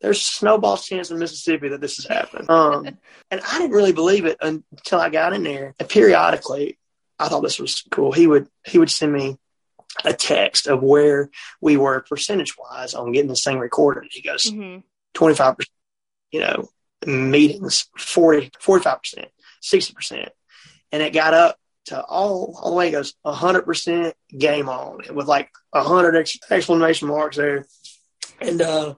There's 0.00 0.22
snowball's 0.22 0.86
chance 0.86 1.10
in 1.10 1.18
Mississippi 1.18 1.68
that 1.70 1.80
this 1.80 1.98
is 1.98 2.06
happening. 2.06 2.46
Um, 2.48 2.86
and 3.30 3.40
I 3.40 3.58
didn't 3.58 3.76
really 3.76 3.92
believe 3.92 4.24
it 4.24 4.36
until 4.40 5.00
I 5.00 5.08
got 5.08 5.32
in 5.32 5.42
there. 5.42 5.74
And 5.78 5.88
periodically, 5.88 6.78
I 7.18 7.28
thought 7.28 7.40
this 7.40 7.58
was 7.58 7.82
cool. 7.90 8.12
He 8.12 8.26
would 8.26 8.48
he 8.66 8.78
would 8.78 8.90
send 8.90 9.12
me 9.12 9.38
a 10.04 10.12
text 10.12 10.66
of 10.66 10.82
where 10.82 11.30
we 11.60 11.76
were 11.76 12.00
percentage 12.00 12.54
wise 12.58 12.94
on 12.94 13.12
getting 13.12 13.28
this 13.28 13.42
thing 13.42 13.58
recorded. 13.58 14.10
He 14.10 14.20
goes, 14.20 14.50
mm-hmm. 14.50 14.80
25 15.14 15.56
percent, 15.56 15.72
you 16.30 16.40
know, 16.40 16.68
meetings, 17.06 17.88
40, 17.96 18.50
45 18.60 18.98
percent, 18.98 19.28
60 19.62 19.94
percent, 19.94 20.28
and 20.92 21.02
it 21.02 21.14
got 21.14 21.32
up 21.32 21.58
to 21.86 22.02
all 22.02 22.58
all 22.60 22.70
the 22.70 22.76
way 22.76 22.90
goes 22.90 23.14
hundred 23.24 23.62
percent 23.62 24.14
game 24.36 24.68
on 24.68 25.00
with 25.12 25.26
like 25.26 25.50
hundred 25.74 26.16
ex- 26.16 26.38
exclamation 26.50 27.08
marks 27.08 27.36
there, 27.36 27.66
and 28.40 28.60
uh, 28.60 28.94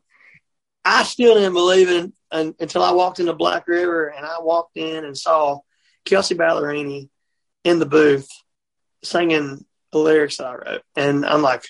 I 0.85 1.04
still 1.04 1.35
didn't 1.35 1.54
believe 1.54 1.88
it 1.90 2.12
until 2.30 2.83
I 2.83 2.92
walked 2.92 3.21
into 3.21 3.33
Black 3.33 3.68
River 3.68 4.09
and 4.09 4.25
I 4.25 4.37
walked 4.40 4.76
in 4.76 5.04
and 5.04 5.16
saw 5.16 5.61
Kelsea 6.04 6.35
Ballerini 6.35 7.09
in 7.64 7.78
the 7.78 7.87
booth 7.87 8.28
singing 9.02 9.64
the 9.92 9.99
lyrics 9.99 10.38
that 10.38 10.47
I 10.47 10.54
wrote, 10.54 10.83
and 10.97 11.26
I'm 11.26 11.42
like, 11.42 11.64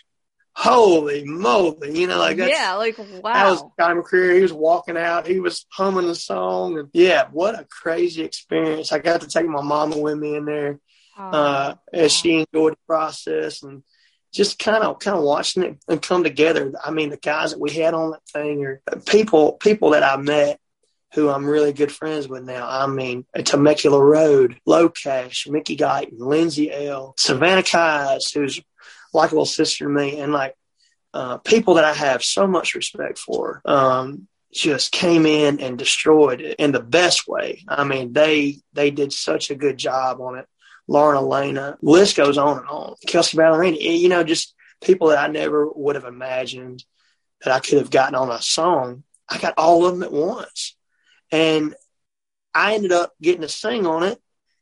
holy 0.53 1.25
moly, 1.25 1.99
you 1.99 2.07
know, 2.07 2.19
like 2.19 2.37
that's, 2.37 2.53
yeah, 2.53 2.75
like 2.75 2.97
wow. 2.99 3.21
That 3.33 3.51
was 3.51 3.65
time 3.79 3.99
of 3.99 4.05
career. 4.05 4.35
He 4.35 4.43
was 4.43 4.53
walking 4.53 4.97
out, 4.97 5.27
he 5.27 5.41
was 5.41 5.67
humming 5.73 6.07
the 6.07 6.15
song, 6.15 6.79
and 6.79 6.89
yeah, 6.93 7.27
what 7.33 7.59
a 7.59 7.65
crazy 7.65 8.23
experience. 8.23 8.93
I 8.93 8.99
got 8.99 9.21
to 9.23 9.29
take 9.29 9.47
my 9.47 9.63
mama 9.63 9.99
with 9.99 10.19
me 10.19 10.37
in 10.37 10.45
there 10.45 10.79
uh, 11.19 11.75
as 11.93 12.13
she 12.13 12.39
enjoyed 12.39 12.75
the 12.75 12.87
process 12.87 13.63
and 13.63 13.83
just 14.33 14.59
kind 14.59 14.85
of 14.85 14.99
kind 14.99 15.17
of 15.17 15.25
watching 15.25 15.63
it 15.63 15.77
and 15.89 16.03
come 16.03 16.23
together. 16.23 16.73
I 16.83 16.91
mean, 16.91 17.11
the 17.11 17.17
guys 17.17 17.53
that 17.53 17.61
we 17.61 17.71
had 17.73 17.95
on 17.95 18.11
that 18.13 18.27
thing 18.33 18.65
are 18.65 18.81
people 19.07 19.53
people 19.53 19.91
that 19.91 20.03
I 20.03 20.17
met 20.17 20.61
who 21.15 21.31
I'm 21.31 21.47
really 21.47 21.73
good 21.73 21.91
friends 21.91 22.29
with 22.29 22.45
now. 22.45 22.69
I 22.69 22.87
mean, 22.87 23.25
Temecula 23.43 24.03
Road, 24.03 24.61
LOCASH, 24.67 25.49
Mickey 25.49 25.75
Guyton, 25.77 26.19
Lindsay 26.19 26.71
Ell, 26.71 27.15
Savannah 27.17 27.63
Keyes, 27.63 28.31
who's 28.31 28.61
like 29.15 29.31
a 29.31 29.35
little 29.35 29.47
sister 29.47 29.85
to 29.85 29.91
me, 29.91 30.21
and 30.21 30.33
like 30.33 30.55
uh, 31.15 31.39
people 31.39 31.75
that 31.75 31.85
I 31.85 31.95
have 31.95 32.23
so 32.23 32.47
much 32.47 32.75
respect 32.75 33.19
for. 33.19 33.63
Um, 33.65 34.29
just 34.53 34.93
came 34.93 35.27
in 35.27 35.61
and 35.61 35.79
destroyed 35.79 36.41
it 36.41 36.57
in 36.59 36.73
the 36.73 36.81
best 36.81 37.29
way. 37.29 37.65
I 37.69 37.85
mean, 37.85 38.13
they 38.13 38.59
they 38.73 38.91
did 38.91 39.13
such 39.13 39.51
a 39.51 39.55
good 39.55 39.77
job 39.77 40.21
on 40.21 40.39
it. 40.39 40.47
Lauren 40.89 41.19
Alaina, 41.19 41.77
list 41.83 42.17
goes 42.17 42.39
on 42.39 42.59
and 42.59 42.69
on. 42.69 42.95
Kelsea 43.07 43.37
Ballerini, 43.37 43.99
you 44.01 44.09
know, 44.09 44.25
just 44.25 44.55
people 44.83 45.09
that 45.09 45.19
I 45.19 45.31
never 45.31 45.69
would 45.71 45.97
have 45.97 46.05
imagined 46.05 46.83
that 47.45 47.55
I 47.55 47.61
could 47.61 47.79
have 47.79 47.91
gotten 47.91 48.15
on 48.15 48.31
a 48.31 48.41
song. 48.41 49.05
I 49.29 49.39
got 49.39 49.55
all 49.59 49.85
of 49.87 49.93
them 49.93 50.03
at 50.03 50.13
once. 50.13 50.77
And 51.31 51.75
I 52.55 52.75
ended 52.75 52.93
up 52.93 53.13
getting 53.21 53.43
to 53.43 53.49
sing 53.49 53.87
on 53.87 54.03
it 54.03 54.19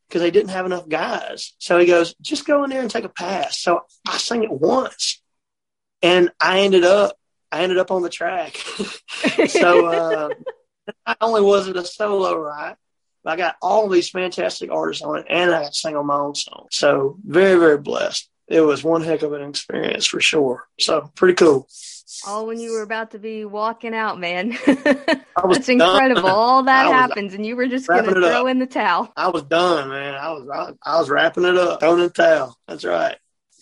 because 0.07 0.21
they 0.21 0.31
didn't 0.31 0.49
have 0.49 0.65
enough 0.65 0.87
guys. 0.87 1.53
So 1.59 1.79
he 1.79 1.85
goes, 1.85 2.13
just 2.21 2.45
go 2.45 2.63
in 2.65 2.69
there 2.69 2.81
and 2.81 2.91
take 2.91 3.05
a 3.05 3.09
pass. 3.09 3.59
So 3.59 3.81
I 4.07 4.17
sang 4.17 4.43
it 4.43 4.51
once 4.51 5.21
and 6.01 6.29
I 6.41 6.61
ended 6.61 6.83
up, 6.83 7.17
I 7.51 7.63
ended 7.63 7.77
up 7.77 7.91
on 7.91 8.01
the 8.01 8.09
track. 8.09 8.57
so, 9.47 9.85
uh, 9.85 10.29
not 11.07 11.17
only 11.21 11.41
was 11.41 11.69
it 11.69 11.77
a 11.77 11.85
solo, 11.85 12.35
right? 12.37 12.75
I 13.27 13.35
got 13.35 13.55
all 13.61 13.89
these 13.89 14.09
fantastic 14.09 14.71
artists 14.71 15.03
on 15.03 15.19
it, 15.19 15.25
and 15.29 15.51
I 15.53 15.63
got 15.63 15.73
to 15.73 15.77
sing 15.79 15.95
on 15.95 16.05
my 16.05 16.15
own 16.15 16.35
song. 16.35 16.67
So 16.71 17.17
very, 17.25 17.59
very 17.59 17.77
blessed. 17.77 18.29
It 18.47 18.61
was 18.61 18.83
one 18.83 19.01
heck 19.03 19.23
of 19.23 19.33
an 19.33 19.41
experience 19.49 20.05
for 20.05 20.21
sure. 20.21 20.67
So 20.79 21.11
pretty 21.15 21.33
cool. 21.33 21.67
All 22.25 22.47
when 22.47 22.59
you 22.59 22.71
were 22.71 22.81
about 22.83 23.11
to 23.11 23.19
be 23.19 23.43
walking 23.43 23.93
out, 23.93 24.17
man. 24.19 24.57
That's 24.65 25.67
incredible. 25.69 26.21
Done. 26.21 26.31
All 26.31 26.63
that 26.63 26.87
happens, 26.87 27.33
and 27.33 27.45
you 27.45 27.57
were 27.57 27.67
just 27.67 27.87
going 27.87 28.05
to 28.05 28.11
throw 28.11 28.43
up. 28.43 28.47
in 28.47 28.59
the 28.59 28.65
towel. 28.65 29.11
I 29.17 29.27
was 29.27 29.43
done, 29.43 29.89
man. 29.89 30.15
I 30.15 30.31
was 30.31 30.47
I, 30.49 30.71
I 30.89 30.99
was 30.99 31.09
wrapping 31.09 31.43
it 31.43 31.57
up, 31.57 31.81
throwing 31.81 31.99
the 31.99 32.09
towel. 32.09 32.57
That's 32.67 32.85
right. 32.85 33.17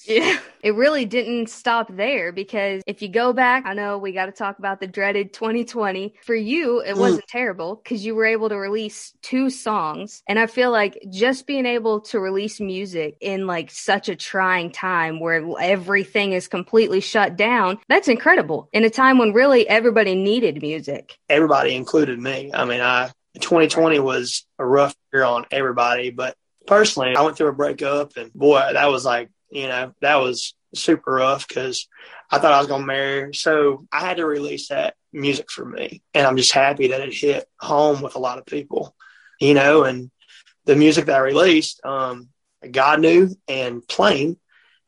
Yeah. 0.16 0.40
It 0.62 0.74
really 0.74 1.06
didn't 1.06 1.50
stop 1.50 1.96
there 1.96 2.32
because 2.32 2.82
if 2.88 3.04
you 3.04 3.08
go 3.08 3.34
back, 3.34 3.66
I 3.68 3.74
know 3.74 4.00
we 4.00 4.12
got 4.14 4.26
to 4.26 4.32
talk 4.32 4.58
about 4.58 4.80
the 4.80 4.88
dreaded 4.88 5.32
2020. 5.32 6.16
For 6.24 6.34
you, 6.34 6.80
it 6.80 6.96
mm. 6.96 7.00
wasn't 7.00 7.28
terrible 7.28 7.76
because 7.76 8.04
you 8.04 8.16
were 8.16 8.26
able 8.26 8.50
to 8.50 8.58
release 8.58 9.14
two 9.22 9.52
songs. 9.52 10.24
And 10.28 10.40
I 10.40 10.48
feel 10.48 10.72
like 10.72 10.98
just 11.12 11.46
being 11.46 11.68
able 11.68 12.02
to 12.02 12.20
release 12.20 12.60
music 12.60 13.18
in 13.22 13.46
like 13.46 13.70
such 13.70 14.10
a 14.10 14.16
trying 14.16 14.72
time 14.72 15.20
where 15.20 15.44
everything 15.60 16.34
is 16.34 16.48
completely 16.48 17.00
shut 17.00 17.36
down, 17.36 17.78
that's 17.88 18.08
incredible 18.08 18.70
in 18.74 18.84
a 18.84 18.90
time 18.90 19.20
when 19.20 19.34
really 19.34 19.68
everybody 19.70 20.16
needed 20.16 20.62
music. 20.62 21.18
Everybody 21.30 21.76
included 21.76 22.20
me. 22.20 22.52
I 22.54 22.66
mean, 22.66 22.82
I 22.82 23.12
2020 23.36 24.00
was 24.00 24.46
a 24.58 24.66
rough 24.66 24.96
year 25.14 25.24
on 25.24 25.46
everybody, 25.52 26.10
but 26.10 26.36
personally, 26.66 27.16
I 27.16 27.22
went 27.22 27.38
through 27.38 27.50
a 27.50 27.54
breakup 27.54 28.18
and 28.18 28.34
boy, 28.34 28.72
that 28.74 28.88
was 28.88 29.06
like 29.06 29.30
you 29.50 29.68
know, 29.68 29.94
that 30.02 30.16
was 30.16 30.56
super 30.74 31.14
rough 31.14 31.48
because 31.48 31.88
I 32.32 32.40
thought 32.40 32.54
I 32.54 32.60
was 32.60 32.68
going 32.68 32.82
to 32.82 32.88
marry 32.88 33.22
her. 33.22 33.34
So 33.34 33.86
I 33.92 34.02
had 34.02 34.18
to 34.18 34.26
release 34.26 34.70
that 34.70 34.96
music 35.14 35.52
for 35.52 35.66
me. 35.66 36.02
And 36.14 36.26
I'm 36.26 36.38
just 36.38 36.52
happy 36.52 36.88
that 36.88 37.02
it 37.02 37.14
hit 37.14 37.46
home 37.60 38.02
with 38.02 38.16
a 38.16 38.20
lot 38.20 38.38
of 38.38 38.46
people, 38.46 38.96
you 39.40 39.54
know, 39.54 39.84
and 39.84 40.12
the 40.66 40.76
music 40.76 41.06
that 41.06 41.16
I 41.16 41.20
released, 41.20 41.84
um, 41.86 42.30
God 42.70 43.00
knew 43.00 43.30
and 43.48 43.88
plain 43.88 44.38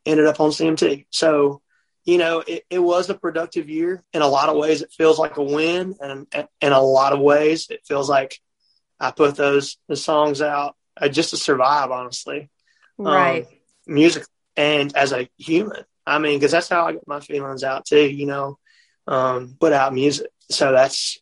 ended 0.05 0.25
up 0.25 0.39
on 0.39 0.49
CMT. 0.49 1.05
So, 1.11 1.61
you 2.05 2.17
know, 2.17 2.43
it, 2.45 2.63
it 2.69 2.79
was 2.79 3.09
a 3.09 3.13
productive 3.13 3.69
year. 3.69 4.03
In 4.13 4.21
a 4.21 4.27
lot 4.27 4.49
of 4.49 4.57
ways, 4.57 4.81
it 4.81 4.91
feels 4.91 5.19
like 5.19 5.37
a 5.37 5.43
win. 5.43 5.95
And 5.99 6.25
in 6.61 6.71
a 6.71 6.81
lot 6.81 7.13
of 7.13 7.19
ways, 7.19 7.67
it 7.69 7.81
feels 7.85 8.09
like 8.09 8.39
I 8.99 9.11
put 9.11 9.35
those 9.35 9.77
the 9.87 9.95
songs 9.95 10.41
out 10.41 10.75
uh, 10.99 11.09
just 11.09 11.31
to 11.31 11.37
survive, 11.37 11.91
honestly. 11.91 12.49
Right. 12.97 13.45
Um, 13.45 13.49
music 13.85 14.23
and 14.57 14.93
as 14.97 15.13
a 15.13 15.29
human. 15.37 15.85
I 16.05 16.19
mean, 16.19 16.39
because 16.39 16.51
that's 16.51 16.69
how 16.69 16.85
I 16.85 16.93
get 16.93 17.07
my 17.07 17.19
feelings 17.19 17.63
out 17.63 17.85
too, 17.85 18.09
you 18.09 18.25
know, 18.25 18.57
um, 19.05 19.55
put 19.59 19.71
out 19.71 19.93
music. 19.93 20.31
So 20.49 20.71
that's 20.71 21.19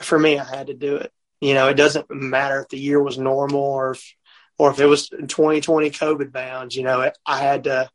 for 0.00 0.18
me, 0.18 0.38
I 0.38 0.44
had 0.44 0.68
to 0.68 0.74
do 0.74 0.96
it. 0.96 1.12
You 1.40 1.54
know, 1.54 1.68
it 1.68 1.74
doesn't 1.74 2.10
matter 2.10 2.60
if 2.60 2.68
the 2.68 2.78
year 2.78 3.02
was 3.02 3.18
normal 3.18 3.60
or 3.60 3.90
if, 3.92 4.14
or 4.58 4.70
if 4.70 4.80
it 4.80 4.86
was 4.86 5.08
2020 5.08 5.90
COVID 5.90 6.32
bounds, 6.32 6.76
you 6.76 6.82
know, 6.82 7.10
I 7.26 7.38
had 7.38 7.64
to, 7.64 7.88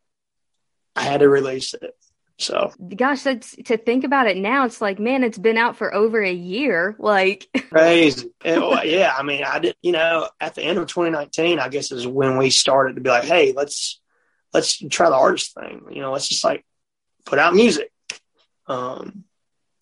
I 0.95 1.03
had 1.03 1.21
to 1.21 1.29
release 1.29 1.73
it. 1.73 1.95
So, 2.39 2.71
gosh, 2.95 3.21
that's 3.21 3.55
to 3.65 3.77
think 3.77 4.03
about 4.03 4.27
it 4.27 4.37
now. 4.37 4.65
It's 4.65 4.81
like, 4.81 4.99
man, 4.99 5.23
it's 5.23 5.37
been 5.37 5.57
out 5.57 5.77
for 5.77 5.93
over 5.93 6.21
a 6.21 6.33
year. 6.33 6.95
Like, 6.97 7.47
crazy. 7.69 8.31
yeah. 8.43 9.13
I 9.15 9.23
mean, 9.23 9.43
I 9.43 9.59
did, 9.59 9.75
you 9.81 9.91
know, 9.91 10.29
at 10.39 10.55
the 10.55 10.63
end 10.63 10.79
of 10.79 10.87
2019, 10.87 11.59
I 11.59 11.69
guess 11.69 11.91
is 11.91 12.07
when 12.07 12.37
we 12.37 12.49
started 12.49 12.95
to 12.95 13.01
be 13.01 13.09
like, 13.09 13.25
hey, 13.25 13.53
let's, 13.55 14.01
let's 14.53 14.77
try 14.89 15.09
the 15.09 15.15
artist 15.15 15.53
thing. 15.53 15.83
You 15.91 16.01
know, 16.01 16.11
let's 16.11 16.27
just 16.27 16.43
like 16.43 16.65
put 17.25 17.39
out 17.39 17.53
music. 17.53 17.91
Um, 18.67 19.25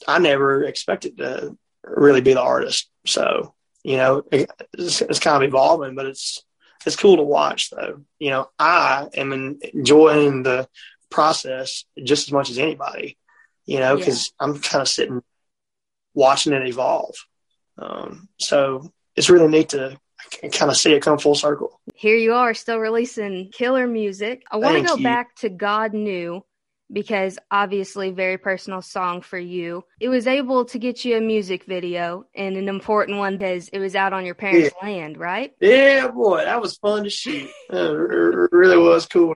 I 0.08 0.20
never 0.20 0.64
expected 0.64 1.18
to 1.18 1.58
really 1.84 2.22
be 2.22 2.34
the 2.34 2.42
artist. 2.42 2.90
So, 3.06 3.54
you 3.84 3.98
know, 3.98 4.24
it's, 4.32 5.02
it's, 5.02 5.20
kind 5.20 5.44
of 5.44 5.48
evolving, 5.48 5.96
but 5.96 6.06
it's, 6.06 6.44
it's 6.86 6.96
cool 6.96 7.18
to 7.18 7.24
watch 7.24 7.70
though. 7.70 8.02
You 8.20 8.30
know, 8.32 8.50
I 8.58 9.08
am 9.14 9.60
enjoying 9.74 10.44
the 10.44 10.68
process 11.10 11.86
just 12.04 12.28
as 12.28 12.32
much 12.32 12.50
as 12.50 12.58
anybody, 12.58 13.18
you 13.66 13.80
know, 13.80 13.96
because 13.96 14.34
yeah. 14.40 14.46
I'm 14.48 14.60
kind 14.60 14.82
of 14.82 14.88
sitting 14.88 15.22
watching 16.14 16.54
it 16.54 16.68
evolve. 16.68 17.16
Um, 17.78 18.30
so 18.40 18.92
it's 19.16 19.30
really 19.30 19.48
neat 19.48 19.70
to 19.70 20.00
kind 20.52 20.72
of 20.72 20.78
see 20.78 20.94
it 20.94 21.02
come 21.02 21.18
full 21.18 21.36
circle. 21.36 21.80
Here 21.96 22.16
you 22.16 22.34
are, 22.34 22.54
still 22.54 22.80
releasing 22.80 23.50
killer 23.52 23.88
music. 23.88 24.44
I 24.52 24.58
want 24.58 24.78
to 24.78 24.84
go 24.84 24.96
you. 24.96 25.04
back 25.04 25.36
to 25.38 25.50
God 25.50 25.94
Knew 25.94 26.44
because 26.92 27.40
obviously 27.50 28.12
very 28.12 28.38
personal 28.38 28.82
song 28.82 29.22
for 29.22 29.38
you. 29.38 29.84
It 30.00 30.10
was 30.10 30.28
able 30.28 30.66
to 30.66 30.80
get 30.80 31.06
you 31.06 31.18
a 31.18 31.22
music 31.22 31.64
video 31.66 32.26
and 32.36 32.58
an 32.58 32.68
important 32.68 33.18
one 33.18 33.38
because 33.38 33.70
it 33.70 33.80
was 33.80 33.96
out 33.96 34.14
on 34.14 34.26
your 34.26 34.36
parents' 34.36 34.74
yeah. 34.82 34.88
land, 34.88 35.18
right? 35.18 35.54
Yeah, 35.62 36.10
boy, 36.10 36.44
that 36.44 36.62
was 36.62 36.78
fun 36.78 37.04
to 37.04 37.10
shoot. 37.10 37.50
it 37.70 38.50
really 38.52 38.78
was 38.78 39.06
cool 39.06 39.34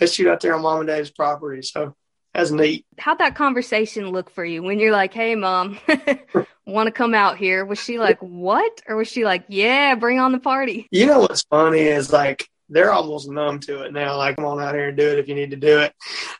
to 0.00 0.06
shoot 0.06 0.28
out 0.28 0.40
there 0.40 0.54
on 0.54 0.62
mom 0.62 0.80
and 0.80 0.88
dad's 0.88 1.10
property. 1.10 1.62
So 1.62 1.94
that's 2.34 2.50
neat. 2.50 2.84
How'd 2.98 3.18
that 3.18 3.36
conversation 3.36 4.10
look 4.10 4.28
for 4.28 4.44
you 4.44 4.62
when 4.62 4.78
you're 4.80 4.92
like, 4.92 5.14
"Hey, 5.14 5.36
mom, 5.36 5.78
want 6.66 6.88
to 6.88 6.92
come 6.92 7.14
out 7.14 7.38
here?" 7.38 7.64
Was 7.64 7.78
she 7.78 7.98
like, 7.98 8.18
"What?" 8.18 8.82
or 8.88 8.96
was 8.96 9.08
she 9.08 9.24
like, 9.24 9.44
"Yeah, 9.48 9.94
bring 9.94 10.18
on 10.18 10.32
the 10.32 10.40
party"? 10.40 10.88
You 10.90 11.06
know 11.06 11.20
what's 11.20 11.42
funny 11.42 11.80
is 11.80 12.12
like 12.12 12.48
they're 12.68 12.92
almost 12.92 13.30
numb 13.30 13.60
to 13.60 13.82
it 13.82 13.92
now. 13.92 14.16
Like, 14.16 14.36
come 14.36 14.46
on 14.46 14.60
out 14.60 14.74
here 14.74 14.88
and 14.88 14.96
do 14.96 15.08
it 15.08 15.20
if 15.20 15.28
you 15.28 15.36
need 15.36 15.52
to 15.52 15.56
do 15.56 15.80
it. 15.80 15.94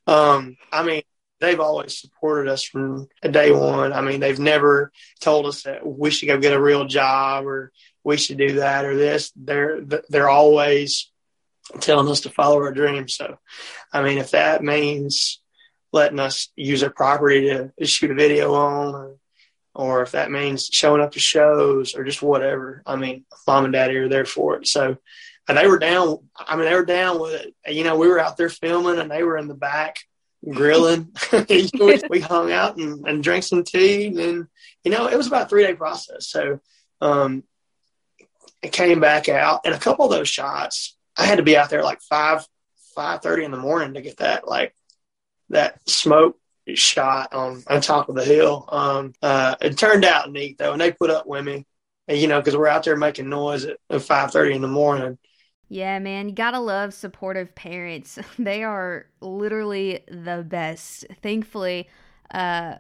Um, 0.07 0.57
I 0.73 0.83
mean, 0.83 1.03
they've 1.41 1.61
always 1.61 2.01
supported 2.01 2.51
us 2.51 2.65
from 2.65 3.07
day 3.31 3.53
one. 3.53 3.93
I 3.93 4.01
mean, 4.01 4.19
they've 4.19 4.39
never 4.39 4.91
told 5.21 5.47
us 5.47 5.63
that 5.63 5.87
we 5.87 6.11
should 6.11 6.27
go 6.27 6.39
get 6.39 6.55
a 6.55 6.61
real 6.61 6.87
job 6.87 7.47
or 7.47 7.71
we 8.03 8.17
should 8.17 8.39
do 8.39 8.55
that 8.55 8.85
or 8.85 8.97
this. 8.97 9.33
They're 9.37 9.81
they're 10.09 10.29
always 10.29 11.11
telling 11.81 12.09
us 12.09 12.23
to 12.23 12.31
follow 12.31 12.57
our 12.57 12.73
dreams. 12.73 13.15
So, 13.15 13.39
I 13.93 14.03
mean, 14.03 14.19
if 14.19 14.33
that 14.33 14.63
means 14.63 15.41
letting 15.95 16.19
us 16.19 16.49
use 16.57 16.81
their 16.81 16.91
property 16.91 17.49
to 17.49 17.87
shoot 17.87 18.11
a 18.11 18.15
video 18.15 18.53
on, 18.53 18.95
or, 18.95 19.17
or 19.75 20.03
if 20.03 20.11
that 20.11 20.31
means 20.31 20.69
showing 20.71 21.01
up 21.01 21.13
to 21.13 21.21
shows 21.21 21.95
or 21.95 22.05
just 22.05 22.21
whatever. 22.21 22.83
I 22.85 22.97
mean, 22.97 23.25
mom 23.47 23.65
and 23.65 23.73
daddy 23.73 23.97
are 23.97 24.09
there 24.09 24.25
for 24.25 24.57
it. 24.57 24.67
So 24.67 24.99
they 25.47 25.67
were 25.69 25.79
down. 25.79 26.19
I 26.37 26.57
mean, 26.57 26.65
they 26.65 26.75
were 26.75 26.85
down 26.85 27.21
with 27.21 27.35
it. 27.35 27.55
You 27.73 27.85
know, 27.85 27.97
we 27.97 28.09
were 28.09 28.19
out 28.19 28.37
there 28.37 28.49
filming 28.49 28.99
and 28.99 29.11
they 29.11 29.23
were 29.23 29.39
in 29.39 29.47
the 29.47 29.55
back 29.55 29.99
grilling. 30.51 31.15
we 32.11 32.21
hung 32.21 32.51
out 32.51 32.77
and, 32.77 33.07
and 33.07 33.23
drank 33.23 33.45
some 33.45 33.63
tea. 33.63 34.07
And, 34.07 34.49
you 34.83 34.91
know, 34.91 35.07
it 35.07 35.17
was 35.17 35.29
about 35.29 35.49
three 35.49 35.63
day 35.63 35.75
process. 35.75 36.29
So, 36.29 36.61
um, 37.01 37.45
it 38.63 38.73
came 38.73 38.99
back 38.99 39.29
out 39.29 39.61
and 39.65 39.75
a 39.75 39.79
couple 39.79 40.07
of 40.07 40.11
those 40.11 40.29
shots, 40.29 40.97
I 41.17 41.27
had 41.27 41.37
to 41.37 41.45
be 41.45 41.57
out 41.57 41.71
there 41.71 41.85
like 41.85 42.01
five, 42.01 42.45
five 42.97 43.23
thirty 43.23 43.45
in 43.45 43.51
the 43.51 43.59
morning 43.59 43.95
to 43.95 44.03
get 44.03 44.17
that 44.17 44.49
like 44.49 44.75
that 45.55 45.81
smoke 45.89 46.39
shot 46.75 47.33
on 47.35 47.65
on 47.69 47.81
top 47.81 48.09
of 48.09 48.17
the 48.17 48.25
hill. 48.25 48.67
Um, 48.71 49.15
uh, 49.23 49.57
it 49.61 49.79
turned 49.79 50.05
out 50.05 50.33
neat 50.33 50.59
though, 50.59 50.73
and 50.73 50.81
they 50.81 50.93
put 50.93 51.11
up 51.11 51.27
with 51.27 51.45
me, 51.45 51.67
you 52.09 52.29
know, 52.29 52.41
because 52.41 52.57
we're 52.57 52.69
out 52.69 52.85
there 52.85 52.97
making 52.97 53.29
noise 53.31 53.65
at, 53.65 53.79
at 53.91 54.03
five 54.03 54.33
thirty 54.33 54.55
in 54.55 54.63
the 54.63 54.69
morning. 54.69 55.19
Yeah, 55.69 55.99
man, 55.99 56.29
you 56.29 56.35
gotta 56.35 56.61
love 56.61 56.95
supportive 56.95 57.55
parents. 57.55 58.19
They 58.39 58.63
are 58.65 59.07
literally 59.21 60.01
the 60.09 60.45
best. 60.47 61.07
Thankfully, 61.23 61.89
uh, 62.31 62.77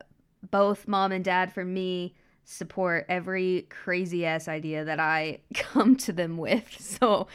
both 0.50 0.87
mom 0.87 1.12
and 1.12 1.25
dad 1.25 1.52
for 1.52 1.64
me 1.64 2.14
support 2.45 3.07
every 3.09 3.66
crazy 3.71 4.26
ass 4.26 4.49
idea 4.49 4.85
that 4.85 5.00
I 5.00 5.38
come 5.54 5.97
to 5.99 6.12
them 6.12 6.37
with. 6.37 6.64
So 6.81 7.26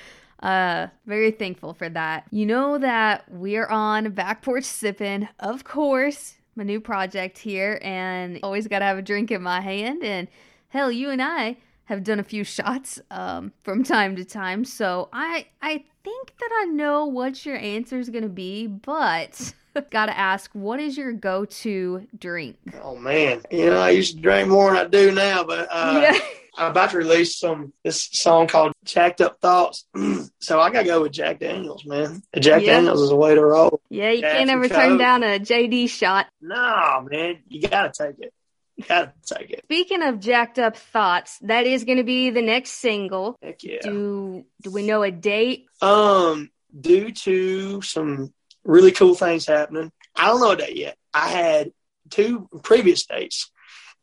uh, 0.41 0.87
very 1.05 1.31
thankful 1.31 1.73
for 1.73 1.89
that. 1.89 2.25
You 2.31 2.45
know 2.45 2.77
that 2.77 3.25
we're 3.29 3.67
on 3.67 4.11
Back 4.11 4.41
Porch 4.41 4.63
Sipping, 4.63 5.27
of 5.39 5.63
course, 5.63 6.35
my 6.55 6.63
new 6.63 6.79
project 6.79 7.37
here, 7.37 7.79
and 7.81 8.39
always 8.43 8.67
got 8.67 8.79
to 8.79 8.85
have 8.85 8.97
a 8.97 9.01
drink 9.01 9.31
in 9.31 9.41
my 9.41 9.61
hand. 9.61 10.03
And 10.03 10.27
hell, 10.69 10.91
you 10.91 11.09
and 11.09 11.21
I 11.21 11.57
have 11.85 12.03
done 12.03 12.19
a 12.19 12.23
few 12.23 12.43
shots 12.43 12.99
um, 13.11 13.51
from 13.63 13.83
time 13.83 14.15
to 14.15 14.25
time, 14.25 14.65
so 14.65 15.09
I 15.11 15.47
I 15.61 15.83
think 16.03 16.33
that 16.39 16.49
I 16.61 16.65
know 16.65 17.05
what 17.05 17.45
your 17.45 17.57
answer 17.57 17.99
is 17.99 18.09
going 18.09 18.23
to 18.23 18.29
be, 18.29 18.67
but 18.67 19.53
Gotta 19.91 20.17
ask, 20.17 20.51
what 20.53 20.79
is 20.79 20.97
your 20.97 21.13
go 21.13 21.45
to 21.45 22.07
drink? 22.17 22.57
Oh, 22.81 22.95
man. 22.95 23.41
You 23.51 23.67
know, 23.67 23.79
I 23.79 23.91
used 23.91 24.15
to 24.15 24.21
drink 24.21 24.49
more 24.49 24.73
than 24.73 24.85
I 24.85 24.89
do 24.89 25.11
now, 25.11 25.43
but 25.43 25.67
uh, 25.71 25.99
yeah. 26.01 26.19
I'm 26.59 26.71
about 26.71 26.89
to 26.91 26.97
release 26.97 27.39
some 27.39 27.71
this 27.85 28.09
song 28.11 28.47
called 28.47 28.73
Jacked 28.83 29.21
Up 29.21 29.39
Thoughts. 29.39 29.85
so 30.39 30.59
I 30.59 30.69
gotta 30.71 30.85
go 30.85 31.01
with 31.03 31.13
Jack 31.13 31.39
Daniels, 31.39 31.85
man. 31.85 32.21
Jack 32.37 32.63
yeah. 32.63 32.73
Daniels 32.73 33.01
is 33.01 33.11
a 33.11 33.15
way 33.15 33.33
to 33.33 33.43
roll. 33.43 33.79
Yeah, 33.89 34.11
you 34.11 34.21
can't 34.21 34.49
ever 34.49 34.67
turn 34.67 34.97
down 34.97 35.23
a 35.23 35.39
JD 35.39 35.89
shot. 35.89 36.27
No, 36.41 37.07
man, 37.09 37.39
you 37.47 37.61
gotta 37.61 37.91
take 37.97 38.19
it. 38.19 38.33
You 38.75 38.83
gotta 38.83 39.13
take 39.25 39.51
it. 39.51 39.61
Speaking 39.65 40.03
of 40.03 40.19
jacked 40.19 40.59
up 40.59 40.75
thoughts, 40.75 41.39
that 41.43 41.65
is 41.65 41.85
gonna 41.85 42.03
be 42.03 42.29
the 42.29 42.41
next 42.41 42.71
single. 42.71 43.37
Heck 43.41 43.63
yeah. 43.63 43.79
Do 43.81 44.43
do 44.61 44.71
we 44.71 44.85
know 44.85 45.01
a 45.03 45.11
date? 45.11 45.65
Um, 45.81 46.49
due 46.77 47.11
to 47.11 47.81
some 47.81 48.33
really 48.65 48.91
cool 48.91 49.15
things 49.15 49.45
happening. 49.45 49.91
I 50.13 50.27
don't 50.27 50.41
know 50.41 50.51
a 50.51 50.57
date 50.57 50.75
yet. 50.75 50.97
I 51.13 51.29
had 51.29 51.71
two 52.09 52.49
previous 52.63 53.05
dates 53.05 53.49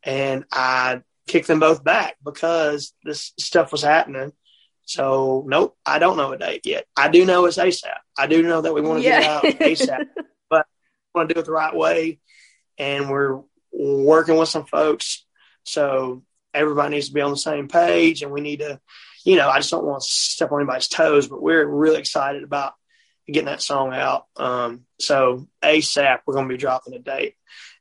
and 0.02 0.44
I 0.50 1.02
kick 1.26 1.46
them 1.46 1.60
both 1.60 1.82
back 1.82 2.16
because 2.24 2.92
this 3.04 3.32
stuff 3.38 3.72
was 3.72 3.82
happening. 3.82 4.32
So 4.84 5.44
nope, 5.46 5.76
I 5.84 5.98
don't 5.98 6.16
know 6.16 6.32
a 6.32 6.38
date 6.38 6.64
yet. 6.64 6.86
I 6.96 7.08
do 7.08 7.24
know 7.24 7.46
it's 7.46 7.58
ASAP. 7.58 7.96
I 8.16 8.26
do 8.26 8.42
know 8.42 8.60
that 8.60 8.72
we 8.72 8.80
want 8.80 9.02
to 9.02 9.08
yeah. 9.08 9.20
get 9.20 9.30
out 9.30 9.44
ASAP, 9.44 10.06
but 10.50 10.66
we 11.14 11.18
want 11.18 11.28
to 11.28 11.34
do 11.34 11.40
it 11.40 11.46
the 11.46 11.52
right 11.52 11.74
way. 11.74 12.20
And 12.78 13.10
we're 13.10 13.40
working 13.72 14.36
with 14.36 14.48
some 14.48 14.64
folks. 14.64 15.24
So 15.64 16.22
everybody 16.54 16.94
needs 16.94 17.08
to 17.08 17.14
be 17.14 17.20
on 17.20 17.32
the 17.32 17.36
same 17.36 17.68
page 17.68 18.22
and 18.22 18.30
we 18.30 18.40
need 18.40 18.60
to, 18.60 18.80
you 19.24 19.36
know, 19.36 19.48
I 19.48 19.58
just 19.58 19.70
don't 19.70 19.84
want 19.84 20.02
to 20.02 20.08
step 20.08 20.52
on 20.52 20.60
anybody's 20.60 20.88
toes, 20.88 21.26
but 21.26 21.42
we're 21.42 21.66
really 21.66 21.98
excited 21.98 22.44
about 22.44 22.74
getting 23.26 23.46
that 23.46 23.60
song 23.60 23.92
out. 23.92 24.26
Um, 24.36 24.82
so 25.00 25.48
ASAP, 25.64 26.20
we're 26.26 26.34
going 26.34 26.48
to 26.48 26.54
be 26.54 26.58
dropping 26.58 26.94
a 26.94 27.00
date 27.00 27.34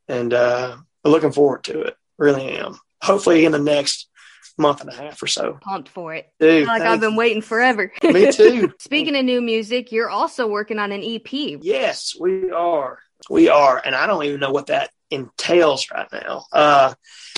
and, 0.08 0.34
uh, 0.34 0.78
looking 1.04 1.32
forward 1.32 1.66
to 1.66 1.82
it. 1.82 1.96
Really 2.18 2.58
am 2.58 2.80
hopefully 3.06 3.46
in 3.46 3.52
the 3.52 3.60
next 3.60 4.10
month 4.58 4.82
and 4.82 4.90
a 4.90 4.96
half 4.96 5.22
or 5.22 5.28
so. 5.28 5.58
Pumped 5.62 5.90
for 5.90 6.14
it. 6.14 6.32
Dude, 6.40 6.68
like 6.68 6.82
I've 6.82 7.00
been 7.00 7.16
waiting 7.16 7.42
forever. 7.42 7.92
Me 8.04 8.32
too. 8.32 8.74
Speaking 8.80 9.16
of 9.16 9.26
new 9.26 9.42
music, 9.42 9.92
you're 9.92 10.10
also 10.10 10.48
working 10.48 10.80
on 10.80 10.92
an 10.92 11.04
EP. 11.04 11.32
Yes, 11.32 12.16
we 12.20 12.52
are. 12.52 13.00
We 13.30 13.50
are. 13.50 13.82
And 13.84 13.96
I 13.96 14.08
don't 14.08 14.24
even 14.24 14.40
know 14.40 14.52
what 14.52 14.68
that 14.68 14.90
entails 15.10 15.88
right 15.94 16.08
now. 16.12 16.46
Uh, 16.52 16.94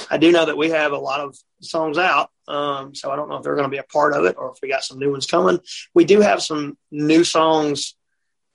I 0.10 0.18
do 0.18 0.32
know 0.32 0.46
that 0.46 0.58
we 0.58 0.70
have 0.70 0.92
a 0.92 0.98
lot 0.98 1.22
of 1.22 1.38
songs 1.62 1.98
out. 1.98 2.30
Um, 2.48 2.96
so 2.96 3.12
I 3.12 3.16
don't 3.16 3.30
know 3.30 3.38
if 3.38 3.44
they're 3.44 3.56
going 3.56 3.70
to 3.70 3.70
be 3.70 3.78
a 3.78 3.84
part 3.84 4.14
of 4.14 4.26
it 4.26 4.36
or 4.38 4.52
if 4.52 4.60
we 4.62 4.70
got 4.70 4.84
some 4.84 5.00
new 5.00 5.12
ones 5.12 5.26
coming. 5.26 5.60
We 5.94 6.06
do 6.06 6.22
have 6.22 6.42
some 6.42 6.78
new 6.92 7.24
songs 7.24 7.96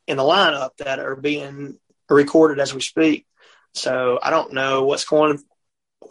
in 0.07 0.17
the 0.17 0.23
lineup 0.23 0.71
that 0.79 0.99
are 0.99 1.17
being 1.17 1.79
recorded 2.09 2.61
as 2.61 2.75
we 2.75 2.81
speak. 2.81 3.27
So 3.75 4.19
I 4.23 4.31
don't 4.31 4.53
know 4.53 4.85
what's 4.85 5.05
going 5.05 5.43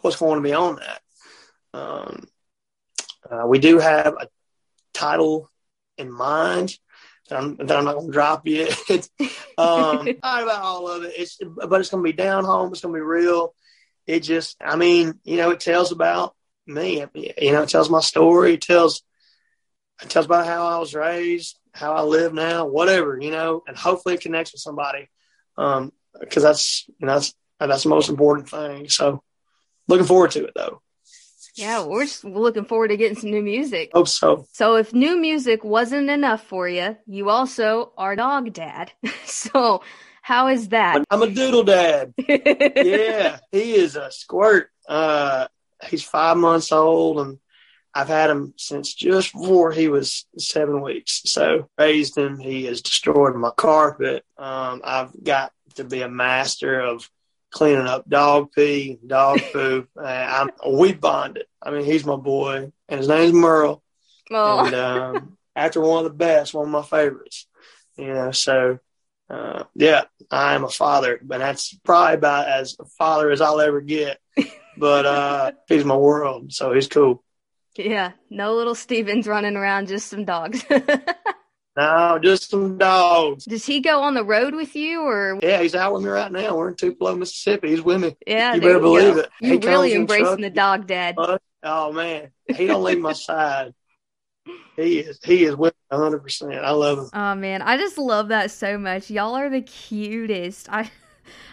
what's 0.02 0.18
going 0.18 0.42
to 0.42 0.42
be 0.42 0.54
on 0.54 0.78
that. 0.78 1.02
Um, 1.74 2.28
uh, 3.30 3.48
we 3.48 3.60
do 3.60 3.80
have 3.80 4.14
a 4.20 4.28
title 4.94 5.50
in 5.98 6.12
mind 6.12 6.78
that 7.30 7.38
I'm, 7.38 7.56
that 7.58 7.72
I'm 7.72 7.86
not 7.86 7.96
going 7.96 8.08
to 8.08 8.14
drop 8.14 8.48
yet. 8.48 8.78
um, 9.58 10.08
about 10.18 10.50
all 10.50 10.90
of 10.90 11.04
it. 11.04 11.14
It's, 11.18 11.38
but 11.40 11.80
it's 11.80 11.90
going 11.90 12.04
to 12.04 12.12
be 12.12 12.16
down 12.16 12.44
home. 12.44 12.72
It's 12.72 12.82
going 12.82 12.94
to 12.94 12.98
be 12.98 13.04
real. 13.04 13.54
It 14.06 14.22
just, 14.22 14.58
I 14.62 14.76
mean, 14.76 15.20
you 15.24 15.38
know, 15.38 15.52
it 15.52 15.60
tells 15.60 15.92
about 15.92 16.36
me. 16.68 17.06
You 17.14 17.52
know, 17.52 17.64
it 17.64 17.70
tells 17.70 17.90
my 17.90 18.02
story. 18.02 18.56
It 18.56 18.62
tells, 18.62 19.04
it 20.04 20.10
tells 20.10 20.26
about 20.26 20.48
how 20.48 20.66
I 20.66 20.80
was 20.80 20.94
raised, 20.94 21.60
how 21.74 21.94
I 21.94 22.02
live 22.02 22.34
now, 22.34 22.66
whatever, 22.66 23.18
you 23.20 23.32
know, 23.32 23.64
and 23.68 23.78
hopefully 23.78 24.16
it 24.16 24.22
connects 24.22 24.54
with 24.54 24.62
somebody. 24.62 25.08
Um, 25.58 25.94
cause 26.30 26.44
that's, 26.44 26.86
you 27.00 27.06
know, 27.06 27.14
that's, 27.14 27.34
that's 27.60 27.84
the 27.84 27.90
most 27.90 28.10
important 28.10 28.50
thing. 28.50 28.90
So, 28.90 29.24
looking 29.92 30.08
forward 30.08 30.32
to 30.32 30.46
it 30.46 30.54
though. 30.56 30.82
Yeah, 31.56 31.86
we're 31.86 32.06
just 32.06 32.24
looking 32.24 32.66
forward 32.66 32.88
to 32.90 32.98
getting 32.98 33.18
some 33.18 33.30
new 33.30 33.42
music. 33.42 33.92
Hope 33.94 34.08
so. 34.08 34.48
So, 34.54 34.78
if 34.78 34.94
new 34.94 35.18
music 35.18 35.64
wasn't 35.64 36.10
enough 36.10 36.44
for 36.44 36.68
you, 36.68 36.98
you 37.06 37.30
also 37.30 37.92
are 37.98 38.16
dog 38.16 38.54
dad. 38.54 38.92
so, 39.26 39.84
how 40.22 40.48
is 40.48 40.70
that? 40.70 41.04
I'm 41.10 41.22
a 41.22 41.30
doodle 41.30 41.64
dad. 41.64 42.14
yeah, 42.18 43.40
he 43.52 43.76
is 43.76 43.98
a 43.98 44.12
squirt. 44.12 44.70
Uh, 44.88 45.48
he's 45.90 46.04
five 46.04 46.38
months 46.38 46.72
old, 46.72 47.20
and 47.20 47.40
I've 47.94 48.08
had 48.08 48.30
him 48.30 48.54
since 48.56 48.94
just 48.94 49.34
before 49.34 49.74
he 49.74 49.90
was 49.90 50.26
seven 50.38 50.82
weeks. 50.82 51.22
So, 51.26 51.70
raised 51.78 52.18
him. 52.18 52.40
He 52.40 52.64
has 52.66 52.82
destroyed 52.82 53.36
my 53.36 53.52
carpet. 53.58 54.24
Um, 54.38 54.82
I've 54.86 55.12
got 55.22 55.52
to 55.76 55.84
be 55.84 56.02
a 56.02 56.10
master 56.10 56.80
of 56.80 57.10
cleaning 57.52 57.88
up 57.88 58.10
dog 58.10 58.52
pee, 58.54 59.00
dog 59.06 59.40
poop. 59.54 59.90
I'm, 59.98 60.50
we 60.68 60.94
bonded. 60.94 61.46
I 61.62 61.72
mean, 61.72 61.86
he's 61.86 62.06
my 62.06 62.16
boy, 62.16 62.72
and 62.90 62.98
his 63.00 63.08
name's 63.08 63.34
Merle. 63.34 63.84
Oh. 64.32 64.66
And 64.66 64.76
um, 64.76 65.38
after 65.56 65.82
one 65.82 66.06
of 66.06 66.12
the 66.12 66.18
best, 66.18 66.54
one 66.54 66.66
of 66.66 66.72
my 66.72 66.84
favorites. 66.84 67.48
You 67.98 68.08
know, 68.08 68.32
so 68.32 68.80
uh, 69.30 69.64
yeah, 69.76 70.04
I 70.32 70.56
am 70.56 70.64
a 70.64 70.70
father, 70.70 71.20
but 71.22 71.40
that's 71.40 71.74
probably 71.84 72.16
about 72.16 72.48
as 72.48 72.76
a 72.80 72.86
father 72.86 73.30
as 73.32 73.42
I'll 73.42 73.62
ever 73.62 73.82
get. 73.82 74.20
But 74.78 75.06
uh, 75.06 75.52
he's 75.68 75.86
my 75.86 75.98
world, 75.98 76.54
so 76.54 76.74
he's 76.74 76.88
cool. 76.88 77.24
Yeah, 77.78 78.12
no 78.30 78.56
little 78.56 78.76
Stevens 78.76 79.28
running 79.28 79.56
around, 79.56 79.88
just 79.88 80.08
some 80.08 80.26
dogs. 80.26 80.66
No, 81.78 82.20
just 82.22 82.50
some 82.50 82.78
dogs. 82.78 83.46
Does 83.46 83.66
he 83.66 83.80
go 83.80 84.02
on 84.02 84.14
the 84.14 84.26
road 84.26 84.54
with 84.54 84.76
you, 84.76 85.02
or? 85.02 85.40
Yeah, 85.42 85.62
he's 85.62 85.74
out 85.74 85.94
with 85.94 86.04
me 86.04 86.10
right 86.10 86.32
now. 86.32 86.58
We're 86.58 86.70
in 86.70 86.76
Tupelo, 86.76 87.16
Mississippi. 87.16 87.70
He's 87.70 87.82
with 87.82 88.02
me. 88.02 88.16
Yeah, 88.28 88.56
you 88.56 88.62
better 88.62 88.80
believe 88.80 89.16
go. 89.16 89.20
it. 89.22 89.30
You 89.40 89.60
really 89.60 89.94
embracing 89.94 90.42
the 90.42 90.50
dog, 90.50 90.88
Dad. 90.88 91.16
oh 91.64 91.94
man, 91.94 92.32
he 92.56 92.68
don't 92.68 92.84
leave 92.84 93.00
my 93.00 93.14
side. 93.14 93.74
He 94.78 95.00
is. 95.00 95.20
He 95.24 95.44
is 95.44 95.56
with 95.56 95.74
me 95.92 95.98
100. 95.98 96.24
percent 96.24 96.54
I 96.54 96.72
love 96.72 96.98
him. 96.98 97.10
Oh 97.14 97.36
man, 97.36 97.62
I 97.62 97.78
just 97.78 97.98
love 98.00 98.30
that 98.30 98.50
so 98.50 98.78
much. 98.78 99.12
Y'all 99.12 99.36
are 99.36 99.50
the 99.50 99.62
cutest. 99.62 100.68
I. 100.72 100.90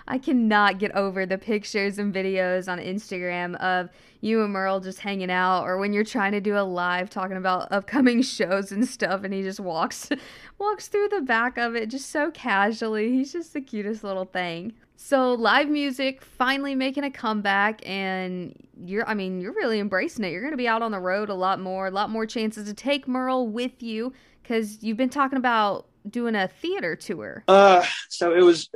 I 0.07 0.19
cannot 0.19 0.79
get 0.79 0.93
over 0.93 1.27
the 1.27 1.39
pictures 1.39 1.99
and 1.99 2.15
videos 2.15 2.71
on 2.71 2.79
Instagram 2.79 3.57
of 3.57 3.91
you 4.21 4.43
and 4.43 4.53
Merle 4.53 4.81
just 4.81 5.01
hanging 5.01 5.31
out 5.31 5.65
or 5.65 5.79
when 5.79 5.93
you're 5.93 6.05
trying 6.05 6.33
to 6.33 6.41
do 6.41 6.57
a 6.57 6.63
live 6.63 7.09
talking 7.11 7.37
about 7.37 7.71
upcoming 7.71 8.23
shows 8.23 8.73
and 8.73 8.87
stuff 8.87 9.23
and 9.25 9.33
he 9.33 9.43
just 9.43 9.61
walks 9.61 10.11
walks 10.59 10.89
through 10.89 11.09
the 11.09 11.21
back 11.21 11.57
of 11.59 11.77
it 11.77 11.89
just 11.89 12.11
so 12.11 12.31
casually. 12.31 13.11
He's 13.11 13.33
just 13.33 13.53
the 13.53 13.61
cutest 13.61 14.03
little 14.05 14.25
thing. 14.25 14.73
So 14.97 15.35
live 15.35 15.69
music 15.69 16.23
finally 16.23 16.75
making 16.75 17.05
a 17.05 17.11
comeback 17.11 17.81
and 17.89 18.55
you're 18.85 19.09
I 19.09 19.15
mean, 19.15 19.41
you're 19.41 19.55
really 19.55 19.79
embracing 19.79 20.25
it. 20.25 20.33
You're 20.33 20.41
going 20.41 20.53
to 20.53 20.57
be 20.57 20.69
out 20.69 20.83
on 20.83 20.91
the 20.91 20.99
road 20.99 21.29
a 21.29 21.35
lot 21.35 21.61
more, 21.61 21.87
a 21.87 21.91
lot 21.91 22.11
more 22.11 22.27
chances 22.27 22.67
to 22.67 22.75
take 22.75 23.07
Merle 23.07 23.47
with 23.47 23.83
you 23.83 24.13
cuz 24.43 24.83
you've 24.83 24.97
been 24.97 25.11
talking 25.11 25.39
about 25.39 25.87
doing 26.11 26.35
a 26.35 26.49
theater 26.49 26.97
tour? 26.97 27.45
Uh, 27.49 27.85
so 28.09 28.35
it 28.35 28.43
was 28.43 28.69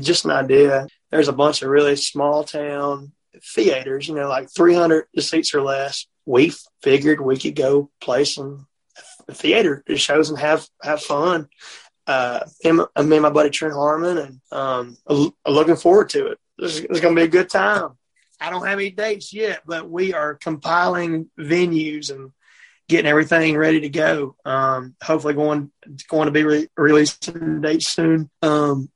just 0.00 0.24
an 0.24 0.30
idea. 0.30 0.86
There's 1.10 1.28
a 1.28 1.32
bunch 1.32 1.62
of 1.62 1.68
really 1.68 1.96
small 1.96 2.44
town 2.44 3.12
theaters, 3.54 4.08
you 4.08 4.14
know, 4.14 4.28
like 4.28 4.48
300 4.54 5.06
seats 5.18 5.54
or 5.54 5.62
less. 5.62 6.06
We 6.26 6.52
figured 6.82 7.20
we 7.20 7.38
could 7.38 7.56
go 7.56 7.90
play 8.00 8.24
some 8.24 8.66
theater 9.30 9.84
shows 9.96 10.30
and 10.30 10.38
have 10.38 10.66
have 10.82 11.02
fun. 11.02 11.48
Uh, 12.06 12.40
him, 12.60 12.80
uh, 12.80 13.02
me 13.02 13.16
and 13.16 13.22
my 13.22 13.30
buddy 13.30 13.50
Trent 13.50 13.74
Harmon, 13.74 14.18
and 14.18 14.40
um, 14.50 14.96
looking 15.46 15.76
forward 15.76 16.08
to 16.10 16.26
it. 16.26 16.38
It's, 16.58 16.78
it's 16.78 17.00
going 17.00 17.14
to 17.14 17.20
be 17.20 17.24
a 17.24 17.28
good 17.28 17.48
time. 17.48 17.90
I 18.40 18.50
don't 18.50 18.66
have 18.66 18.78
any 18.78 18.90
dates 18.90 19.32
yet, 19.32 19.60
but 19.66 19.88
we 19.88 20.14
are 20.14 20.34
compiling 20.34 21.30
venues 21.38 22.10
and 22.10 22.32
getting 22.90 23.06
everything 23.08 23.56
ready 23.56 23.80
to 23.80 23.88
go. 23.88 24.36
Um, 24.44 24.94
hopefully, 25.02 25.34
going 25.34 25.70
going 26.08 26.26
to 26.26 26.32
be 26.32 26.44
re- 26.44 26.68
releasing 26.76 27.60
dates 27.62 27.86
soon. 27.86 28.28
Um, 28.42 28.90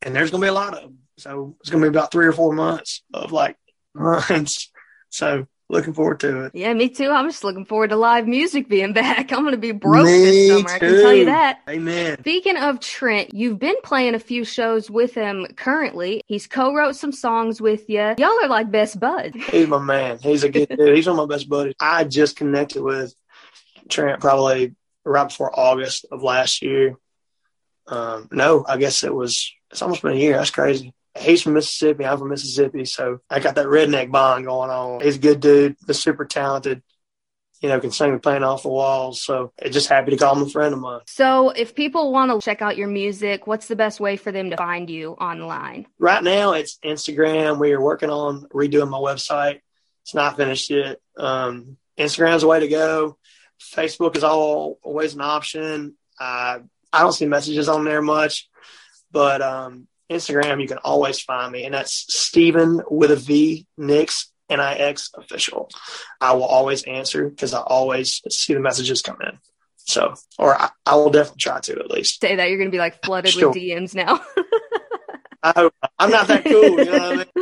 and 0.00 0.14
there's 0.14 0.30
going 0.30 0.40
to 0.40 0.44
be 0.44 0.50
a 0.50 0.54
lot 0.54 0.74
of 0.74 0.82
them. 0.82 0.98
So 1.18 1.56
it's 1.60 1.68
going 1.68 1.82
to 1.82 1.90
be 1.90 1.96
about 1.96 2.12
three 2.12 2.26
or 2.26 2.32
four 2.32 2.54
months 2.54 3.02
of 3.12 3.32
like 3.32 3.56
months. 3.94 4.70
So 5.10 5.46
looking 5.68 5.92
forward 5.92 6.20
to 6.20 6.44
it. 6.44 6.52
Yeah, 6.54 6.72
me 6.72 6.88
too. 6.88 7.10
I'm 7.10 7.28
just 7.28 7.42
looking 7.42 7.64
forward 7.64 7.90
to 7.90 7.96
live 7.96 8.28
music 8.28 8.68
being 8.68 8.92
back. 8.94 9.32
I'm 9.32 9.40
going 9.40 9.52
to 9.52 9.58
be 9.58 9.72
broke 9.72 10.06
me 10.06 10.12
this 10.12 10.48
summer. 10.48 10.68
Too. 10.68 10.74
I 10.74 10.78
can 10.78 11.02
tell 11.02 11.14
you 11.14 11.24
that. 11.24 11.60
Amen. 11.68 12.18
Speaking 12.20 12.56
of 12.56 12.78
Trent, 12.78 13.34
you've 13.34 13.58
been 13.58 13.76
playing 13.82 14.14
a 14.14 14.20
few 14.20 14.44
shows 14.44 14.88
with 14.88 15.14
him 15.14 15.46
currently. 15.56 16.22
He's 16.28 16.46
co-wrote 16.46 16.94
some 16.94 17.12
songs 17.12 17.60
with 17.60 17.90
you. 17.90 18.14
Y'all 18.18 18.44
are 18.44 18.48
like 18.48 18.70
best 18.70 19.00
buds. 19.00 19.36
He's 19.46 19.66
my 19.66 19.78
man. 19.78 20.18
He's 20.22 20.44
a 20.44 20.48
good 20.48 20.68
dude. 20.68 20.94
He's 20.94 21.08
one 21.08 21.18
of 21.18 21.28
my 21.28 21.34
best 21.34 21.48
buddies. 21.48 21.74
I 21.80 22.04
just 22.04 22.36
connected 22.36 22.82
with 22.82 23.14
Trent 23.88 24.20
probably 24.20 24.74
right 25.04 25.28
before 25.28 25.58
August 25.58 26.06
of 26.10 26.22
last 26.22 26.62
year. 26.62 26.96
Um, 27.86 28.28
no, 28.30 28.64
I 28.66 28.76
guess 28.76 29.02
it 29.04 29.14
was, 29.14 29.52
it's 29.70 29.82
almost 29.82 30.02
been 30.02 30.12
a 30.12 30.16
year. 30.16 30.36
That's 30.36 30.50
crazy. 30.50 30.94
He's 31.18 31.42
from 31.42 31.54
Mississippi. 31.54 32.06
I'm 32.06 32.18
from 32.18 32.30
Mississippi. 32.30 32.84
So 32.84 33.18
I 33.28 33.40
got 33.40 33.56
that 33.56 33.66
redneck 33.66 34.10
bond 34.10 34.46
going 34.46 34.70
on. 34.70 35.00
He's 35.02 35.16
a 35.16 35.20
good 35.20 35.40
dude. 35.40 35.76
He's 35.86 35.98
super 35.98 36.24
talented. 36.24 36.82
you 37.60 37.68
know, 37.68 37.78
can 37.80 37.90
sing 37.92 38.12
the 38.12 38.18
paint 38.18 38.42
off 38.42 38.62
the 38.62 38.68
walls. 38.68 39.22
So 39.22 39.52
just 39.70 39.88
happy 39.88 40.10
to 40.10 40.16
call 40.16 40.34
him 40.36 40.46
a 40.46 40.48
friend 40.50 40.74
of 40.74 40.80
mine. 40.80 41.00
So 41.06 41.50
if 41.50 41.74
people 41.74 42.12
want 42.12 42.32
to 42.32 42.44
check 42.44 42.60
out 42.62 42.76
your 42.76 42.88
music, 42.88 43.46
what's 43.46 43.68
the 43.68 43.76
best 43.76 44.00
way 44.00 44.16
for 44.16 44.32
them 44.32 44.50
to 44.50 44.56
find 44.56 44.90
you 44.90 45.12
online? 45.12 45.86
Right 45.98 46.22
now 46.24 46.54
it's 46.54 46.78
Instagram. 46.84 47.60
We 47.60 47.72
are 47.72 47.80
working 47.80 48.10
on 48.10 48.46
redoing 48.52 48.90
my 48.90 48.98
website. 48.98 49.60
It's 50.04 50.14
not 50.14 50.36
finished 50.36 50.70
yet. 50.70 50.98
Um, 51.16 51.76
Instagram's 51.96 52.40
the 52.40 52.48
way 52.48 52.60
to 52.60 52.68
go. 52.68 53.16
Facebook 53.74 54.16
is 54.16 54.24
all, 54.24 54.78
always 54.82 55.14
an 55.14 55.20
option. 55.20 55.94
Uh, 56.18 56.60
I 56.92 57.00
don't 57.00 57.12
see 57.12 57.26
messages 57.26 57.68
on 57.68 57.84
there 57.84 58.02
much, 58.02 58.48
but 59.10 59.40
um, 59.40 59.86
Instagram, 60.10 60.60
you 60.60 60.68
can 60.68 60.78
always 60.78 61.20
find 61.20 61.52
me, 61.52 61.64
and 61.64 61.74
that's 61.74 62.06
Stephen 62.08 62.82
with 62.90 63.10
a 63.10 63.16
V, 63.16 63.66
Nix 63.78 64.32
NIX 64.50 65.10
official. 65.16 65.70
I 66.20 66.34
will 66.34 66.44
always 66.44 66.82
answer 66.84 67.28
because 67.28 67.54
I 67.54 67.60
always 67.60 68.20
see 68.30 68.54
the 68.54 68.60
messages 68.60 69.02
come 69.02 69.18
in. 69.22 69.38
So, 69.76 70.14
or 70.38 70.54
I, 70.54 70.70
I 70.86 70.94
will 70.96 71.10
definitely 71.10 71.40
try 71.40 71.60
to 71.60 71.78
at 71.78 71.90
least. 71.90 72.20
Say 72.20 72.36
that 72.36 72.48
you're 72.48 72.58
going 72.58 72.70
to 72.70 72.74
be 72.74 72.78
like 72.78 73.04
flooded 73.04 73.32
sure. 73.32 73.48
with 73.48 73.56
DMs 73.56 73.94
now. 73.94 74.20
I, 75.42 75.68
am 75.98 76.10
not 76.10 76.28
that 76.28 76.44
cool. 76.44 76.62
You 76.62 76.84
know 76.84 76.92
what 76.92 77.02
I 77.02 77.16
mean? 77.16 77.41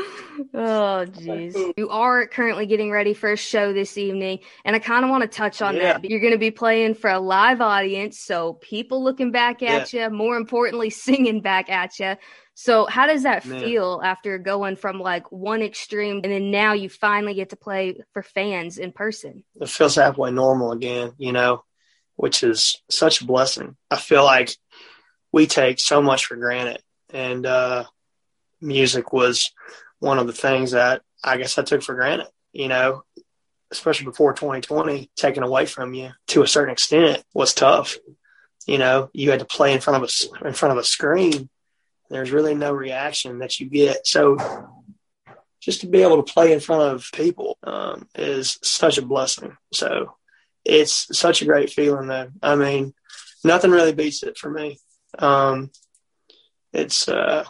Oh, 0.52 1.06
jeez. 1.08 1.72
You 1.76 1.88
are 1.90 2.26
currently 2.26 2.66
getting 2.66 2.90
ready 2.90 3.14
for 3.14 3.32
a 3.32 3.36
show 3.36 3.72
this 3.72 3.96
evening, 3.96 4.40
and 4.64 4.74
I 4.74 4.78
kind 4.78 5.04
of 5.04 5.10
want 5.10 5.22
to 5.22 5.28
touch 5.28 5.62
on 5.62 5.76
yeah. 5.76 5.94
that. 5.94 6.04
You're 6.04 6.20
going 6.20 6.32
to 6.32 6.38
be 6.38 6.50
playing 6.50 6.94
for 6.94 7.10
a 7.10 7.20
live 7.20 7.60
audience, 7.60 8.18
so 8.18 8.54
people 8.54 9.02
looking 9.04 9.30
back 9.30 9.62
at 9.62 9.92
yeah. 9.92 10.04
you, 10.08 10.10
more 10.10 10.36
importantly, 10.36 10.90
singing 10.90 11.40
back 11.40 11.70
at 11.70 11.98
you. 11.98 12.16
So 12.54 12.84
how 12.84 13.06
does 13.06 13.22
that 13.22 13.46
Man. 13.46 13.60
feel 13.60 14.02
after 14.04 14.36
going 14.36 14.76
from 14.76 15.00
like 15.00 15.32
one 15.32 15.62
extreme 15.62 16.20
and 16.22 16.30
then 16.30 16.50
now 16.50 16.74
you 16.74 16.90
finally 16.90 17.32
get 17.32 17.50
to 17.50 17.56
play 17.56 18.02
for 18.12 18.22
fans 18.22 18.76
in 18.76 18.92
person? 18.92 19.44
It 19.58 19.70
feels 19.70 19.94
halfway 19.94 20.30
normal 20.30 20.72
again, 20.72 21.12
you 21.16 21.32
know, 21.32 21.64
which 22.16 22.42
is 22.42 22.82
such 22.90 23.22
a 23.22 23.24
blessing. 23.24 23.76
I 23.90 23.96
feel 23.96 24.24
like 24.24 24.50
we 25.32 25.46
take 25.46 25.80
so 25.80 26.02
much 26.02 26.26
for 26.26 26.36
granted 26.36 26.82
and 27.08 27.46
uh, 27.46 27.84
music 28.60 29.10
was 29.10 29.52
one 30.00 30.18
of 30.18 30.26
the 30.26 30.32
things 30.32 30.72
that 30.72 31.02
I 31.22 31.36
guess 31.36 31.56
I 31.56 31.62
took 31.62 31.82
for 31.82 31.94
granted, 31.94 32.26
you 32.52 32.68
know, 32.68 33.04
especially 33.70 34.06
before 34.06 34.32
2020 34.32 35.10
taken 35.16 35.42
away 35.42 35.66
from 35.66 35.94
you 35.94 36.10
to 36.28 36.42
a 36.42 36.48
certain 36.48 36.72
extent 36.72 37.22
was 37.32 37.54
tough. 37.54 37.96
You 38.66 38.78
know, 38.78 39.10
you 39.12 39.30
had 39.30 39.40
to 39.40 39.46
play 39.46 39.72
in 39.72 39.80
front 39.80 40.02
of 40.02 40.10
a, 40.10 40.48
in 40.48 40.54
front 40.54 40.72
of 40.72 40.78
a 40.78 40.84
screen 40.84 41.48
there's 42.10 42.32
really 42.32 42.54
no 42.54 42.72
reaction 42.72 43.38
that 43.38 43.58
you 43.60 43.66
get. 43.66 44.06
So 44.06 44.36
just 45.60 45.80
to 45.82 45.86
be 45.86 46.02
able 46.02 46.22
to 46.22 46.32
play 46.32 46.52
in 46.52 46.60
front 46.60 46.94
of 46.94 47.08
people 47.14 47.56
um, 47.62 48.08
is 48.14 48.58
such 48.62 48.98
a 48.98 49.06
blessing. 49.06 49.56
So 49.72 50.16
it's 50.64 51.16
such 51.16 51.40
a 51.40 51.46
great 51.46 51.70
feeling 51.70 52.08
though. 52.08 52.30
I 52.42 52.56
mean, 52.56 52.94
nothing 53.44 53.70
really 53.70 53.94
beats 53.94 54.22
it 54.22 54.36
for 54.36 54.50
me. 54.50 54.78
Um, 55.18 55.70
it's 56.72 57.08
uh, 57.08 57.44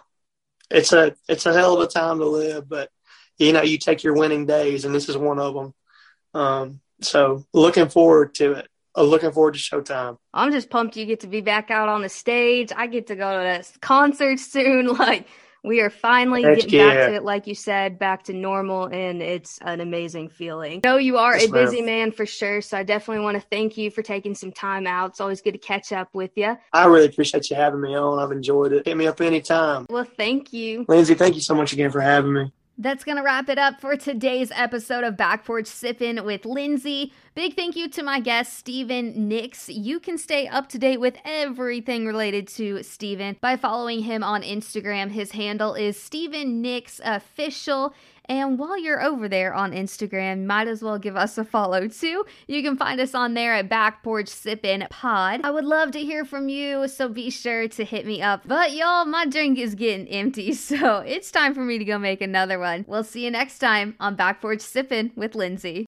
it's 0.71 0.93
a 0.93 1.15
it's 1.29 1.47
a 1.47 1.53
hell 1.53 1.75
of 1.75 1.81
a 1.81 1.91
time 1.91 2.19
to 2.19 2.27
live, 2.27 2.69
but 2.69 2.91
you 3.39 3.53
know, 3.53 3.63
you 3.63 3.79
take 3.79 4.03
your 4.03 4.15
winning 4.15 4.47
days, 4.47 4.85
and 4.85 4.95
this 4.95 5.09
is 5.09 5.17
one 5.17 5.39
of 5.39 5.55
them. 5.55 5.75
Um, 6.35 6.81
so 7.01 7.45
looking 7.53 7.89
forward 7.89 8.35
to 8.37 8.53
it. 8.53 8.69
I'm 8.95 9.07
looking 9.07 9.33
forward 9.33 9.55
to 9.55 9.61
Showtime. 9.61 10.19
I'm 10.35 10.53
just 10.53 10.69
pumped 10.69 10.97
you 10.97 11.07
get 11.07 11.21
to 11.21 11.29
be 11.29 11.41
back 11.41 11.71
out 11.71 11.89
on 11.89 12.03
the 12.03 12.09
stage. 12.09 12.71
I 12.77 12.87
get 12.87 13.07
to 13.07 13.17
go 13.17 13.39
to 13.39 13.45
this 13.45 13.73
concert 13.81 14.39
soon. 14.39 14.87
Like 14.99 15.27
we 15.63 15.81
are 15.81 15.91
finally 15.91 16.43
Heck 16.43 16.57
getting 16.57 16.81
yeah. 16.81 16.87
back 16.87 17.09
to 17.09 17.15
it, 17.17 17.25
like 17.25 17.47
you 17.47 17.55
said, 17.55 17.99
back 17.99 18.25
to 18.25 18.33
normal, 18.33 18.87
and 18.87 19.23
it's 19.23 19.59
an 19.63 19.81
amazing 19.81 20.29
feeling. 20.29 20.81
I 20.85 20.89
know 20.89 20.97
you 20.97 21.19
are 21.19 21.37
yes, 21.37 21.49
a 21.49 21.53
busy 21.53 21.83
ma'am. 21.83 21.87
man 21.87 22.13
for 22.13 22.27
sure, 22.27 22.61
so 22.61 22.79
I 22.79 22.83
definitely 22.83 23.25
want 23.25 23.41
to 23.41 23.47
thank 23.49 23.77
you 23.77 23.91
for 23.91 24.03
taking 24.03 24.35
some 24.35 24.53
time 24.53 24.87
out. 24.87 25.11
It's 25.11 25.21
always 25.21 25.41
good 25.41 25.53
to 25.53 25.59
catch 25.59 25.93
up 25.93 26.09
with 26.15 26.31
you. 26.37 26.57
I 26.73 26.87
really 26.87 27.07
appreciate 27.07 27.51
you 27.51 27.57
having 27.57 27.81
me 27.81 27.95
on. 27.97 28.19
I've 28.19 28.33
enjoyed 28.33 28.73
it. 28.73 28.87
Hit 28.87 28.97
me 28.97 29.07
up 29.07 29.21
anytime. 29.21 29.87
Well, 29.91 30.07
thank 30.17 30.53
you. 30.53 30.85
Lindsay, 30.89 31.15
thank 31.15 31.35
you 31.35 31.41
so 31.43 31.55
much 31.55 31.73
again 31.73 31.91
for 31.91 32.01
having 32.01 32.33
me. 32.33 32.53
That's 32.81 33.05
going 33.05 33.19
to 33.19 33.23
wrap 33.23 33.51
it 33.51 33.59
up 33.59 33.79
for 33.79 33.95
today's 33.95 34.51
episode 34.55 35.05
of 35.05 35.15
Back 35.15 35.45
Porch 35.45 35.67
Sippin' 35.67 36.25
with 36.25 36.47
Lindsay. 36.47 37.13
Big 37.35 37.55
thank 37.55 37.77
you 37.77 37.91
to 37.91 38.03
my 38.03 38.21
guest, 38.21 38.55
Stephen 38.55 39.29
Nix. 39.29 39.69
You 39.69 40.01
can 40.01 40.17
stay 40.17 40.49
up 40.49 40.71
to 40.71 40.79
date 40.79 40.99
with 40.99 41.19
everything 41.23 42.07
related 42.07 42.49
to 42.49 42.83
Stephen 42.83 43.37
by 43.43 43.59
following 43.59 44.05
him 44.05 44.25
on 44.25 44.41
Instagram. 44.41 45.11
His 45.11 45.33
handle 45.33 45.75
is 45.75 46.01
Stephen 46.01 46.63
Nix 46.63 47.03
Official. 47.05 47.93
And 48.31 48.61
while 48.61 48.79
you're 48.79 49.03
over 49.03 49.29
there 49.29 49.53
on 49.53 49.73
Instagram, 49.73 50.47
might 50.47 50.69
as 50.69 50.85
well 50.85 51.01
give 51.01 51.17
us 51.17 51.37
a 51.37 51.45
follow 51.45 51.89
too. 51.89 52.25
You 52.47 52.63
can 52.63 52.77
find 52.77 53.01
us 53.01 53.13
on 53.13 53.35
there 53.35 53.55
at 53.55 53.69
Back 53.69 54.05
Porch 54.05 54.27
Sippin' 54.27 54.89
Pod. 54.89 55.41
I 55.43 55.51
would 55.51 55.65
love 55.65 55.91
to 55.91 55.99
hear 55.99 56.25
from 56.25 56.49
you, 56.49 56.87
so 56.87 57.09
be 57.09 57.29
sure 57.31 57.67
to 57.67 57.85
hit 57.85 58.07
me 58.07 58.23
up. 58.23 58.43
But 58.47 58.73
y'all, 58.73 59.05
my 59.05 59.27
drink 59.27 59.59
is 59.59 59.75
getting 59.75 60.07
empty, 60.07 60.53
so 60.55 60.99
it's 60.99 61.33
time 61.33 61.55
for 61.55 61.65
me 61.65 61.77
to 61.79 61.85
go 61.85 61.99
make 61.99 62.21
another 62.21 62.61
one. 62.61 62.85
We'll 62.87 63.03
see 63.03 63.25
you 63.25 63.33
next 63.33 63.59
time 63.59 63.97
on 63.99 64.15
Back 64.15 64.41
Porch 64.41 64.61
Sippin' 64.61 65.11
with 65.17 65.35
Lindsay. 65.35 65.79